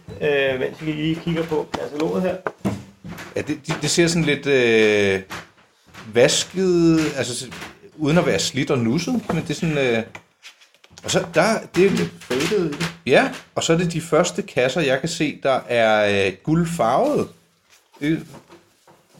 [0.53, 2.35] øh, mens vi lige kigger på kataloget her.
[3.35, 5.21] Ja, det, det, det ser sådan lidt øh,
[6.13, 7.45] vasket, altså
[7.97, 9.77] uden at være slidt og nusset, men det er sådan...
[9.77, 10.03] Øh,
[11.03, 12.85] og så der, det er lidt Faded i det.
[13.05, 17.27] Ja, og så er det de første kasser, jeg kan se, der er øh, guldfarvet.
[17.99, 18.19] Det,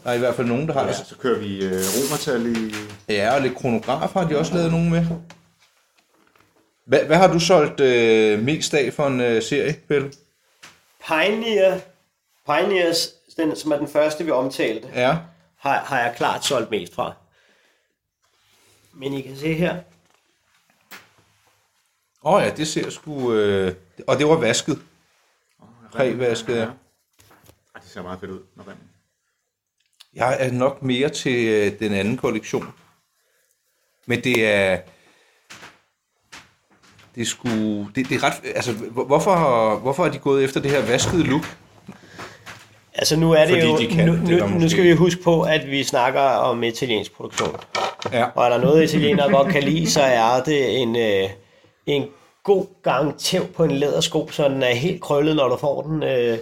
[0.04, 0.96] der er i hvert fald nogen, der har Ja, det.
[0.96, 2.74] så kører vi øh, romertal i...
[3.08, 5.06] Ja, og lidt kronograf har de også lavet nogen med.
[6.84, 10.12] Hvad, hvad har du solgt øh, mest af for en øh, serie, Pelle?
[11.06, 11.80] Pioneer,
[12.46, 15.16] Pioneers, den, som er den første, vi omtalte, Ja.
[15.56, 17.12] har, har jeg klart solgt mest fra.
[18.92, 19.80] Men I kan se her,
[22.26, 23.32] Åh oh, ja, det ser sgu...
[23.32, 23.74] Øh,
[24.06, 24.78] og det var vasket.
[25.92, 26.62] Prævasket, ja.
[26.64, 28.84] Ej, det ser meget fedt ud, når vandet.
[30.14, 32.74] Jeg er nok mere til øh, den anden kollektion.
[34.06, 34.78] Men det er...
[37.16, 37.48] Det sgu...
[37.48, 38.32] Det, det er ret...
[38.54, 41.56] Altså, hvor- hvorfor, hvorfor er de gået efter det her vaskede look?
[42.94, 45.42] Altså nu er det Fordi jo, de kan, nu, det nu, skal vi huske på,
[45.42, 47.56] at vi snakker om italiensk produktion.
[48.12, 48.24] Ja.
[48.34, 51.28] Og er der noget, italienere godt kan lide, så er det en, øh,
[51.86, 52.04] en
[52.44, 56.02] god gang tæv på en lædersko, så den er helt krøllet, når du får den.
[56.02, 56.38] Øh,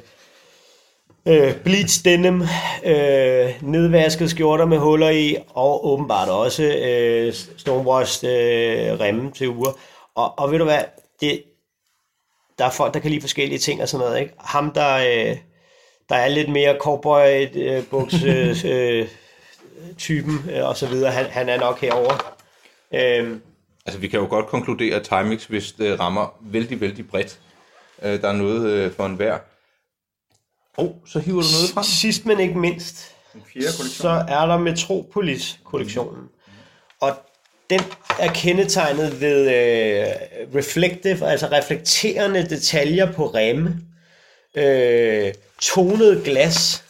[1.26, 2.42] øh, bleach denim,
[2.84, 8.30] øh, nedvasket skjorter med huller i, og åbenbart også øh, stonewashed
[8.92, 9.70] øh, remme til uger.
[10.14, 10.84] Og, og ved du hvad,
[11.20, 11.42] det,
[12.58, 14.20] der er folk, der kan lide forskellige ting og sådan noget.
[14.20, 14.34] Ikke?
[14.38, 15.36] Ham, der, øh,
[16.08, 18.14] der er lidt mere cowboy øh, buks,
[18.64, 19.08] øh,
[19.98, 22.36] typen øh, og så videre, han, han er nok herover.
[22.94, 23.36] Øh,
[23.86, 27.40] Altså, vi kan jo godt konkludere, at Timex, hvis det rammer vældig, vældig bredt,
[28.02, 29.38] øh, der er noget øh, for enhver.
[30.78, 31.84] Åh, oh, så hiver du noget frem.
[31.84, 34.02] sidst men ikke mindst, Den fjerde kollektion.
[34.02, 36.28] så er der Metropolis-kollektionen.
[37.72, 37.86] Og den
[38.18, 40.06] er kendetegnet ved øh,
[40.54, 43.76] reflective, altså reflekterende detaljer på remme,
[44.54, 46.84] øh, tonet glas,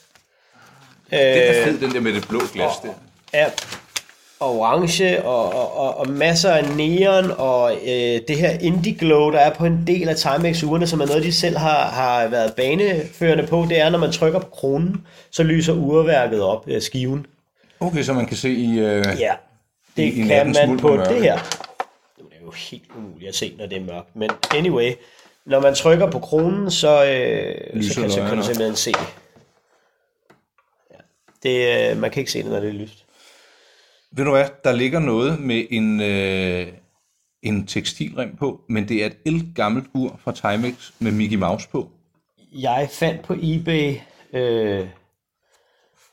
[1.10, 2.88] Det er fed, den der med det blå glas der.
[3.32, 3.50] er
[4.40, 9.38] orange og, og, og, og masser af neon og øh, det her indie glow, der
[9.38, 13.46] er på en del af Timex-ugerne, som er noget, de selv har, har været baneførende
[13.46, 17.26] på, det er, når man trykker på kronen, så lyser urværket op, øh, skiven.
[17.80, 18.78] Okay, så man kan se i...
[18.78, 19.32] Øh, Ja,
[19.96, 21.14] det I- kan man på mørke.
[21.14, 21.38] det her.
[22.18, 24.16] Nu er det jo helt umuligt at se, når det er mørkt.
[24.16, 24.92] Men anyway,
[25.46, 28.92] når man trykker på kronen, så, øh, så, kan, så kan du simpelthen se.
[30.90, 30.96] Ja.
[31.42, 33.04] Det, øh, man kan ikke se det, når det er lyst.
[34.12, 36.66] Ved du hvad, der ligger noget med en, øh,
[37.42, 41.90] en tekstilrem på, men det er et elgammelt ur fra Timex med Mickey Mouse på.
[42.52, 43.94] Jeg fandt på eBay
[44.32, 44.86] øh,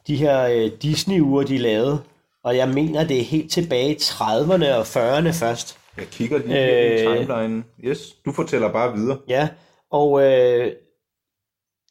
[0.07, 2.03] de her øh, Disney-ure, de lavede.
[2.49, 5.77] Og jeg mener, det er helt tilbage i 30'erne og 40'erne først.
[5.97, 6.99] Jeg kigger lige øh...
[6.99, 7.63] i timeline.
[7.83, 9.17] Yes, du fortæller bare videre.
[9.27, 9.47] Ja,
[9.91, 10.71] og øh,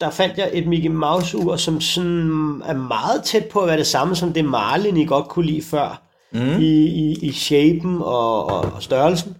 [0.01, 3.87] der fandt jeg et Mickey Mouse-ur, som sådan er meget tæt på at være det
[3.87, 6.01] samme som det Marlin, I godt kunne lide før.
[6.31, 6.59] Mm.
[6.59, 9.37] I, i, I shapen og, og, og størrelsen.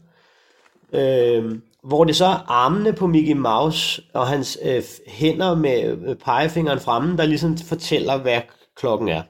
[0.94, 6.16] Øh, hvor det så er armene på Mickey Mouse og hans øh, hænder med øh,
[6.16, 8.42] pegefingeren fremme, der ligesom fortæller, hvad
[8.76, 9.22] klokken er.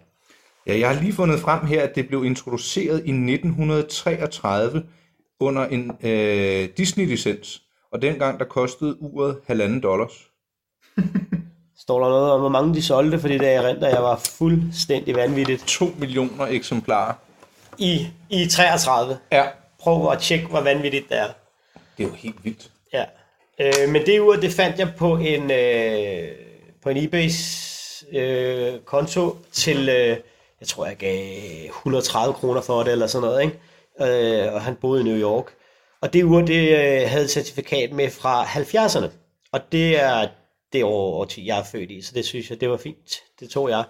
[0.68, 4.84] Ja, jeg har lige fundet frem her, at det blev introduceret i 1933
[5.40, 7.62] under en øh, Disney-licens.
[7.92, 10.12] Og dengang der kostede uret halvanden dollars.
[11.84, 15.16] Står der noget om, hvor mange de solgte, fordi det er rent, jeg var fuldstændig
[15.16, 15.64] vanvittigt.
[15.68, 17.14] 2 millioner eksemplarer.
[17.78, 19.18] I, i 33.
[19.32, 19.46] Ja,
[19.80, 21.28] Prøv at tjekke, hvor vanvittigt det er.
[21.98, 22.72] det er jo helt vildt.
[22.94, 23.04] Ja.
[23.60, 26.28] Øh, men det ur, det fandt jeg på en, øh,
[26.84, 30.18] på en eBay's øh, konto til, øh,
[30.60, 34.46] jeg tror jeg gav 130 kroner for det, eller sådan noget, ikke?
[34.46, 35.46] Øh, og han boede i New York.
[36.02, 39.08] Og det ur, det øh, havde et certifikat med fra 70'erne.
[39.52, 40.28] Og det er
[40.74, 43.22] det år, jeg er født i, så det synes jeg, det var fint.
[43.40, 43.84] Det tog jeg.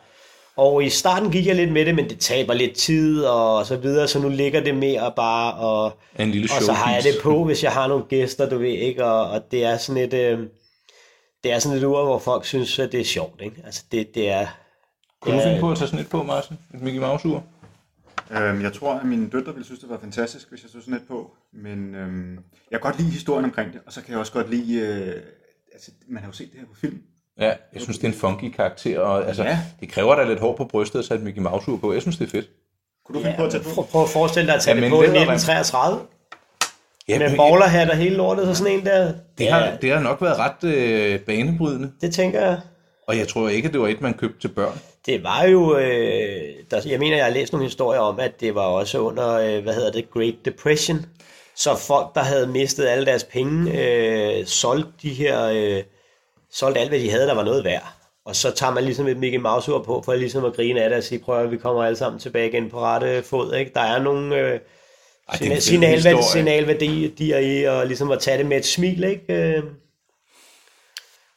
[0.57, 3.75] Og i starten gik jeg lidt med det, men det taber lidt tid og så
[3.75, 7.15] videre, så nu ligger det mere bare og, En lille og så har jeg det
[7.23, 10.13] på, hvis jeg har nogle gæster, du ved ikke, og, og det er sådan et,
[10.13, 10.39] øh,
[11.43, 13.55] det er sådan et ur, hvor folk synes, at det er sjovt, ikke?
[13.65, 14.47] Altså det, det er,
[15.21, 16.57] Kunne du finde på at tage sådan et på, Martin?
[16.73, 17.43] Et Mickey Mouse-ur?
[18.31, 20.93] Øhm, jeg tror, at mine døtre ville synes, det var fantastisk, hvis jeg så sådan
[20.93, 21.31] et på.
[21.53, 22.31] Men øhm,
[22.71, 24.79] jeg kan godt lide historien omkring det, og så kan jeg også godt lide...
[24.79, 25.21] Øh,
[25.73, 27.01] altså, man har jo set det her på film.
[27.39, 29.49] Ja, jeg synes, det er en funky karakter, og altså, ja.
[29.49, 29.59] Ja.
[29.79, 31.93] det kræver da lidt hår på brystet at sætte Mickey Mouse-ur på.
[31.93, 32.49] Jeg synes, det er fedt.
[33.05, 33.81] Kunne du finde på at tage det på?
[33.81, 35.29] prøv, at forestille dig at tage Ja, det på i læderrem.
[35.29, 36.01] 1933,
[37.07, 40.21] Ja, med bowlerhat og hele lortet, så sådan en der, det, har, det har nok
[40.21, 42.59] været ret øh, banebrydende, det tænker jeg.
[43.07, 44.79] og jeg tror ikke, at det var et, man købte til børn.
[45.05, 48.55] Det var jo, øh, der, jeg mener, jeg har læst nogle historier om, at det
[48.55, 51.05] var også under, øh, hvad hedder det, Great Depression.
[51.55, 55.83] Så folk, der havde mistet alle deres penge, øh, solgte de her, øh,
[56.51, 57.93] solgte alt, hvad de havde, der var noget værd.
[58.25, 60.89] Og så tager man ligesom et Mickey Mouse ur på, for ligesom at grine af
[60.89, 63.53] det og sige, prøv at vi kommer alle sammen tilbage igen på rette fod.
[63.53, 63.71] Ikke?
[63.73, 64.59] Der er nogle øh,
[65.29, 66.23] er fed signalværdi, historie.
[66.23, 69.03] signalværdier i, og ligesom at tage det med et smil.
[69.03, 69.63] Ikke?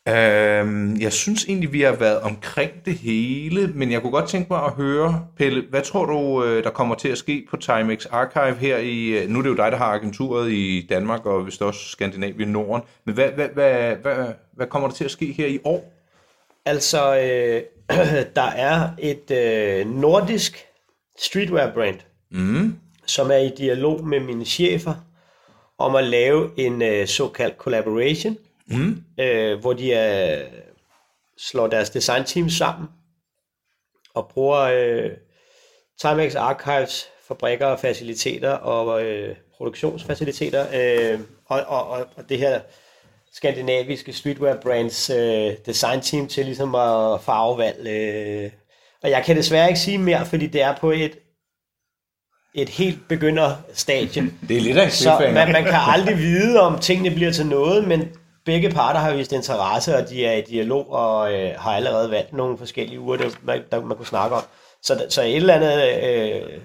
[0.08, 4.28] Øh, Øhm, jeg synes egentlig, vi har været omkring det hele, men jeg kunne godt
[4.28, 7.56] tænke mig at høre, Pelle, hvad tror du, øh, der kommer til at ske på
[7.56, 9.06] Timex Archive her i...
[9.08, 12.48] øh, Nu er det jo dig, der har agenturet i Danmark og vist også Skandinavien
[12.48, 15.92] Norden, men hvad, hvad, hvad, hvad, hvad kommer der til at ske her i år?
[16.64, 17.62] Altså, øh,
[18.36, 20.64] der er et øh, nordisk
[21.18, 21.98] streetwear-brand,
[22.30, 22.74] mm.
[23.06, 24.94] som er i dialog med mine chefer
[25.78, 28.36] om at lave en øh, såkaldt collaboration,
[28.66, 29.04] mm.
[29.20, 30.46] øh, hvor de øh,
[31.38, 32.88] slår deres designteam sammen
[34.14, 35.10] og bruger øh,
[36.00, 40.66] Timex Archives fabrikker og faciliteter og øh, produktionsfaciliteter.
[40.74, 42.60] Øh, og, og, og, og det her
[43.32, 47.86] skandinaviske streetwear brands øh, design team til ligesom at farvevalg.
[47.86, 48.50] Øh.
[49.02, 51.18] Og jeg kan desværre ikke sige mere, fordi det er på et,
[52.54, 54.32] et helt begynderstadie.
[54.48, 57.88] Det er lidt af Så man, man kan aldrig vide, om tingene bliver til noget,
[57.88, 62.10] men begge parter har vist interesse, og de er i dialog og øh, har allerede
[62.10, 64.42] valgt nogle forskellige uger, der man, der man kunne snakke om.
[64.82, 66.02] Så, så et eller andet...
[66.04, 66.58] Øh,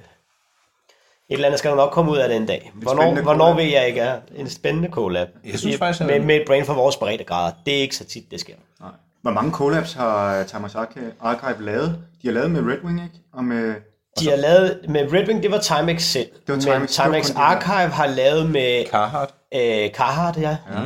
[1.29, 2.71] et eller andet skal der nok komme ud af den dag.
[2.73, 5.27] Hvornår, hvornår ved jeg ikke er en spændende collab.
[5.45, 7.51] Jeg synes faktisk, med, med et brain for vores breddegrader.
[7.65, 8.53] Det er ikke så tit, det sker.
[8.79, 8.89] Nej.
[9.21, 12.03] Hvor mange collabs har Thomas Archive lavet?
[12.21, 13.15] De har lavet med Red Wing, ikke?
[13.33, 13.75] Og med...
[14.19, 16.29] De har lavet med Red Wing, det var Timex selv.
[16.47, 17.41] men Timex, det var Timex det der.
[17.41, 19.33] Archive har lavet med Carhartt.
[19.53, 20.49] øh, Carhartt, ja.
[20.49, 20.81] ja.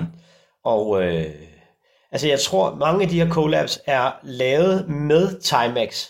[0.65, 1.25] Og øh,
[2.11, 6.05] altså jeg tror, mange af de her collabs er lavet med Timex,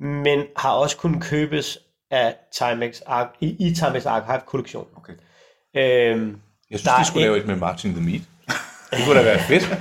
[0.00, 1.78] men har også kunnet købes
[2.10, 3.00] af Timex
[3.40, 4.86] i, i Timex Archive kollektion.
[4.96, 5.12] Okay.
[5.76, 8.20] Øhm, Jeg synes, de skulle et- lave et med Martin the Meat.
[8.90, 9.68] Det kunne da være fedt.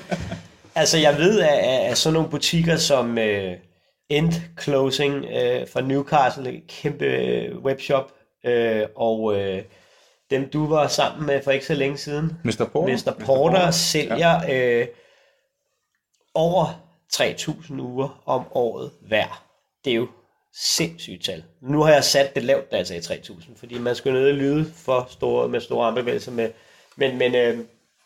[0.75, 3.53] Altså, jeg ved af, af, af sådan nogle butikker som øh,
[4.09, 8.11] End Closing øh, fra Newcastle, kæmpe øh, webshop,
[8.45, 9.61] øh, og øh,
[10.31, 12.69] dem du var sammen med for ikke så længe siden, Mr.
[12.71, 12.93] Porter.
[12.93, 13.25] Mr.
[13.25, 14.87] Porter sælger øh,
[16.33, 16.65] over
[17.13, 19.43] 3.000 uger om året hver.
[19.85, 20.07] Det er jo
[20.53, 21.43] sindssygt tal.
[21.61, 24.71] Nu har jeg sat det lavt, da jeg sagde 3.000, fordi man skal og lyde
[24.75, 26.31] for store, med store armbevægelser.
[26.31, 26.49] Med,
[26.95, 27.59] men men øh,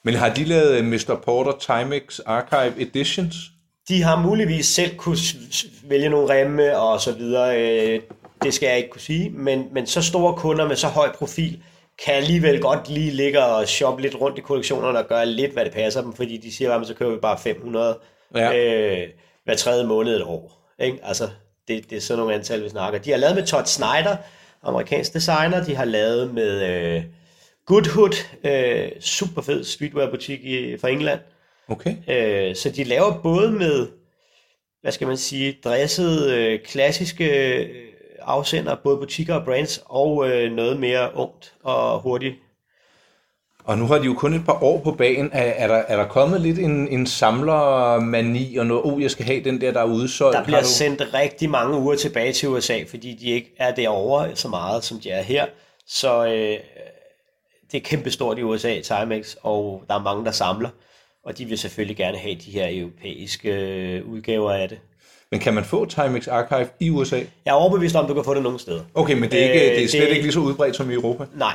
[0.03, 1.21] Men har de lavet øh, Mr.
[1.25, 3.35] Porter Timex Archive Editions?
[3.87, 5.17] De har muligvis selv kunne
[5.83, 7.61] vælge nogle remme og så videre.
[7.61, 8.01] Øh,
[8.43, 9.29] det skal jeg ikke kunne sige.
[9.29, 11.63] Men, men så store kunder med så høj profil
[12.05, 15.65] kan alligevel godt lige ligge og shoppe lidt rundt i kollektionerne og gøre lidt, hvad
[15.65, 16.13] det passer dem.
[16.13, 17.99] Fordi de siger, at så køber vi bare 500
[18.35, 18.55] Ja.
[18.57, 19.07] øh,
[19.43, 20.71] hver tredje måned et år.
[20.79, 20.99] Ikke?
[21.03, 21.29] Altså,
[21.67, 22.99] det, det er sådan nogle antal, vi snakker.
[22.99, 24.15] De har lavet med Todd Snyder,
[24.63, 25.63] amerikansk designer.
[25.63, 27.03] De har lavet med øh,
[27.65, 31.19] Goodhood, øh, super fed streetwear butik i, fra England.
[31.67, 31.95] Okay.
[32.09, 33.87] Øh, så de laver både med,
[34.81, 37.69] hvad skal man sige, dressede, øh, klassiske øh,
[38.25, 42.35] afsender, både butikker og brands, og øh, noget mere ungt og hurtigt.
[43.65, 45.29] Og nu har de jo kun et par år på bagen.
[45.33, 49.25] Er, er, der, er der kommet lidt en, en samlermani og noget, oh, jeg skal
[49.25, 50.37] have den der, der er udsolgt?
[50.37, 50.67] Der bliver du...
[50.67, 54.99] sendt rigtig mange uger tilbage til USA, fordi de ikke er derovre så meget, som
[54.99, 55.45] de er her.
[55.87, 56.57] Så øh,
[57.71, 60.69] det er kæmpestort i USA, Timex, og der er mange, der samler.
[61.25, 64.79] Og de vil selvfølgelig gerne have de her europæiske øh, udgaver af det.
[65.31, 67.15] Men kan man få Timex Archive i USA?
[67.17, 68.81] Jeg er overbevist om, at du kan få det nogle steder.
[68.93, 70.91] Okay, men det er, ikke, Øh, det er slet det- ikke lige så udbredt som
[70.91, 71.25] i Europa.
[71.35, 71.53] Nej.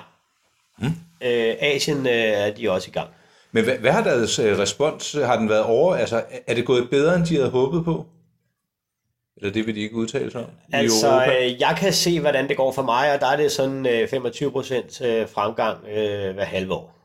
[0.79, 0.87] Mm.
[1.21, 3.09] Øh, Asien øh, er de også i gang.
[3.53, 5.13] Men hvad, hvad har deres øh, respons?
[5.25, 5.95] Har den været over?
[5.97, 8.07] Altså, er det gået bedre, end de havde håbet på?
[9.37, 10.51] Eller det vil de ikke udtale sig om?
[10.73, 13.87] Altså, øh, jeg kan se, hvordan det går for mig, og der er det sådan
[13.87, 16.97] øh, 25% øh, fremgang øh, hver halve år.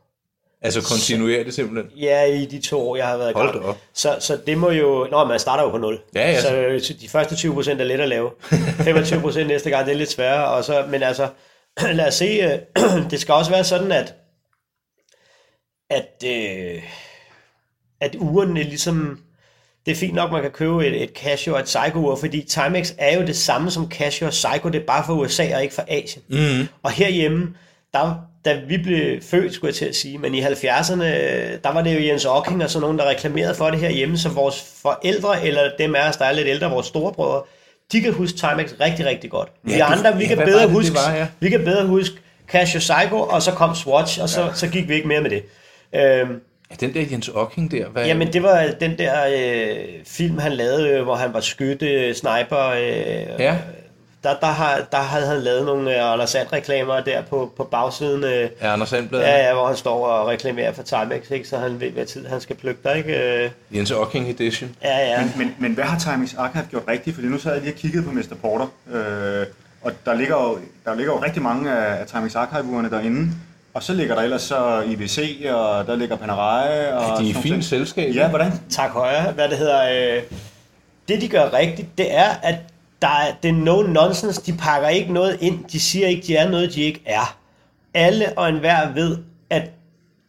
[0.61, 1.99] Altså kontinuerligt simpelthen?
[1.99, 3.65] Ja, i de to år, jeg har været i gang.
[3.65, 3.77] op.
[3.93, 5.07] Så, så det må jo...
[5.11, 5.99] Nå, man starter jo på 0.
[6.15, 6.41] Ja, ja.
[6.41, 8.31] Så øh, de første 20% er let at lave.
[8.51, 10.47] 25% næste gang, det er lidt sværere.
[10.47, 11.27] Og så, men altså,
[11.93, 12.25] lad os se.
[12.25, 12.81] Øh,
[13.11, 14.13] det skal også være sådan, at
[15.89, 16.83] at, øh,
[18.01, 19.19] at ugerne ligesom...
[19.85, 22.93] Det er fint nok, man kan købe et, et Casio og et Seiko-ur, fordi Timex
[22.97, 25.75] er jo det samme som Casio og Seiko, det er bare for USA og ikke
[25.75, 26.23] for Asien.
[26.29, 26.67] Mm.
[26.83, 27.55] Og herhjemme,
[27.93, 31.03] der, da vi blev født, skulle jeg til at sige, men i 70'erne,
[31.63, 34.29] der var det jo Jens Ocking og sådan nogen, der reklamerede for det herhjemme, så
[34.29, 37.41] vores forældre, eller dem af os, der er lidt ældre, vores storebrødre,
[37.91, 39.49] de kan huske Timex rigtig, rigtig godt.
[39.63, 41.27] Vi Ja, det- andre, vi ja, kan bedre det, det huske, var, ja?
[41.39, 42.15] vi kan bedre huske
[42.51, 44.53] Casio Seiko, og så kom Swatch, og så, ja.
[44.53, 45.43] så gik vi ikke mere med det.
[45.95, 46.41] Øhm,
[46.71, 47.87] Er den der Jens Ocking der?
[47.89, 48.05] Hvad?
[48.05, 49.75] Jamen, det var den der øh,
[50.07, 52.69] film, han lavede, hvor han var skytte, sniper.
[52.69, 53.55] Øh, Ja.
[54.25, 58.23] Der, der, har, der havde han lavet nogle øh, Anders Sand-reklamer der på, på bagsiden.
[58.23, 59.19] Øh, Er Anders Sandblad?
[59.21, 61.47] ja, ja, hvor han står og reklamerer for Timex, ikke?
[61.47, 62.97] så han ved, hvad tid han skal plukke dig.
[62.97, 63.43] Ikke?
[63.43, 64.75] Øh, Jens Ocking Edition.
[64.83, 65.21] ja, ja.
[65.21, 67.15] Men, men, men hvad har Timex Archive gjort rigtigt?
[67.15, 68.35] Fordi nu sad jeg lige og kiggede på Mr.
[68.41, 69.45] Porter, øh,
[69.81, 73.31] og der ligger, jo, der ligger jo rigtig mange af, af Timex Archive-ugerne derinde.
[73.73, 76.87] Og så ligger der ellers så IBC, og der ligger Panerai.
[76.91, 77.63] Og De er sådan i nogle fint ting.
[77.63, 78.15] selskab.
[78.15, 78.51] Ja, hvordan?
[78.69, 79.31] tak højre.
[79.31, 80.15] Hvad det hedder.
[80.17, 80.23] Øh,
[81.07, 82.55] det, de gør rigtigt, det er, at
[83.01, 84.41] der er, det er no nonsense.
[84.41, 85.65] De pakker ikke noget ind.
[85.65, 87.37] De siger ikke, de er noget, de ikke er.
[87.93, 89.17] Alle og enhver ved,
[89.49, 89.71] at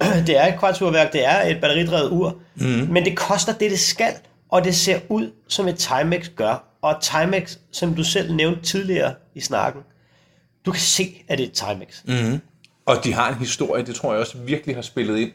[0.26, 2.66] det er et kvarturværk, det er et batteridrevet ur, mm.
[2.66, 4.12] men det koster det, det skal,
[4.48, 6.64] og det ser ud, som et Timex gør.
[6.82, 9.82] Og Timex, som du selv nævnte tidligere i snakken,
[10.66, 12.04] du kan se, at det er et Timex.
[12.04, 12.40] Mm.
[12.86, 15.30] Og de har en historie, det tror jeg også virkelig har spillet ind.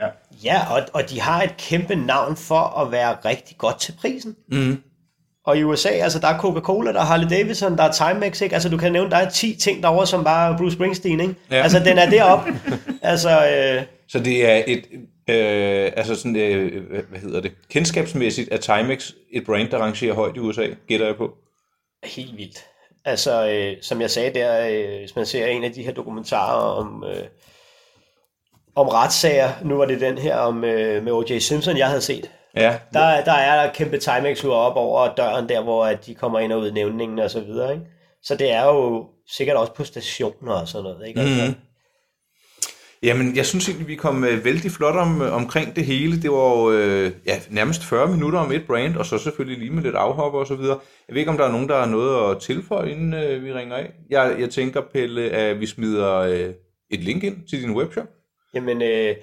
[0.00, 0.06] Ja.
[0.44, 4.36] Ja, og, og de har et kæmpe navn for at være rigtig godt til prisen.
[4.48, 4.82] Mm.
[5.46, 8.54] Og i USA, altså der er Coca-Cola, der er Harley Davidson, der er Timex, ikke?
[8.54, 11.34] Altså du kan nævne, der er 10 ting derovre, som bare er Bruce Springsteen, ikke?
[11.50, 11.62] Ja.
[11.62, 12.60] Altså den er deroppe.
[13.02, 14.84] altså, øh, Så det er et,
[15.30, 17.52] Øh, altså sådan, øh, hvad- hvad hedder det?
[17.70, 21.30] Kendskabsmæssigt er Timex et brand, der rangerer højt i USA, gætter jeg på.
[22.04, 22.64] Helt vildt.
[23.04, 26.60] Altså, øh, som jeg sagde der, øh, hvis man ser en af de her dokumentarer
[26.78, 27.24] om, øh,
[28.74, 31.38] om retssager, nu var det den her om, øh, med O.J.
[31.38, 32.30] Simpson, jeg havde set.
[32.56, 36.38] Ja, Der, der er der kæmpe timex op over døren der, hvor at de kommer
[36.38, 37.72] ind og ud i nævningen og så videre.
[37.72, 37.84] Ikke?
[38.22, 41.08] Så det er jo sikkert også på stationer og sådan noget.
[41.08, 41.20] Ikke?
[41.20, 41.54] Mhm.
[43.02, 46.22] Jamen, jeg synes egentlig, vi kom øh, vældig flot om, øh, omkring det hele.
[46.22, 49.70] Det var jo øh, ja, nærmest 40 minutter om et brand, og så selvfølgelig lige
[49.70, 50.78] med lidt afhopper og så videre.
[51.08, 53.52] Jeg ved ikke, om der er nogen, der har noget at tilføje, inden øh, vi
[53.52, 53.90] ringer af.
[54.10, 56.50] Jeg, jeg tænker, Pelle, at vi smider øh,
[56.90, 58.06] et link ind til din webshop.
[58.54, 59.14] Jamen, øh,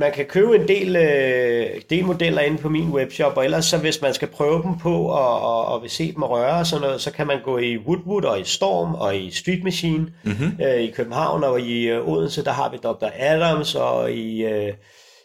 [0.00, 3.78] man kan købe en del, øh, del modeller inde på min webshop, og ellers så
[3.78, 6.82] hvis man skal prøve dem på og, og, og vil se dem røre og sådan
[6.82, 10.52] noget, så kan man gå i Woodwood og i Storm og i Street Machine mm-hmm.
[10.62, 13.08] øh, i København og i øh, Odense, der har vi Dr.
[13.18, 14.72] Adams, og i, øh,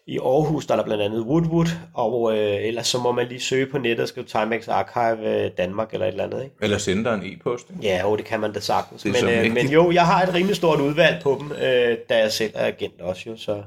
[0.08, 3.42] i Aarhus, der er der blandt andet Woodwood, og øh, ellers så må man lige
[3.42, 6.56] søge på nettet og skrive Timex Archive øh, Danmark eller et eller andet, ikke?
[6.62, 7.70] Eller sende dig en e-post.
[7.70, 7.84] ikke?
[7.84, 9.06] Ja, jo, det kan man da sagtens.
[9.06, 12.32] Men, øh, men jo, jeg har et rimelig stort udvalg på dem, øh, da jeg
[12.32, 13.64] selv er agent også jo, så...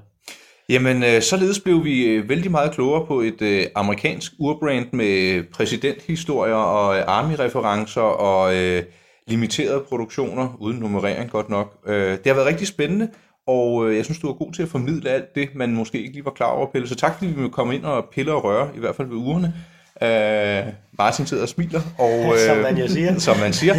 [0.70, 5.42] Jamen, øh, således blev vi øh, vældig meget klogere på et øh, amerikansk urbrand med
[5.52, 8.82] præsidenthistorier og øh, army-referencer og øh,
[9.26, 11.78] limiterede produktioner, uden nummerering godt nok.
[11.86, 13.08] Øh, det har været rigtig spændende,
[13.46, 16.12] og øh, jeg synes, du var god til at formidle alt det, man måske ikke
[16.12, 16.88] lige var klar over, Pelle.
[16.88, 19.16] Så tak, fordi vi måtte komme ind og pille og røre, i hvert fald ved
[19.16, 19.54] ugerne.
[20.02, 21.80] Øh, Martin sidder og smiler.
[21.98, 23.18] Og, øh, Som man jo siger.
[23.28, 23.74] Som man siger.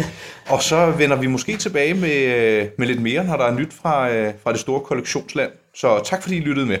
[0.48, 3.72] Og så vender vi måske tilbage med, øh, med lidt mere, når der er nyt
[3.82, 5.50] fra, øh, fra det store kollektionsland.
[5.74, 6.78] Så tak, fordi I lyttede med.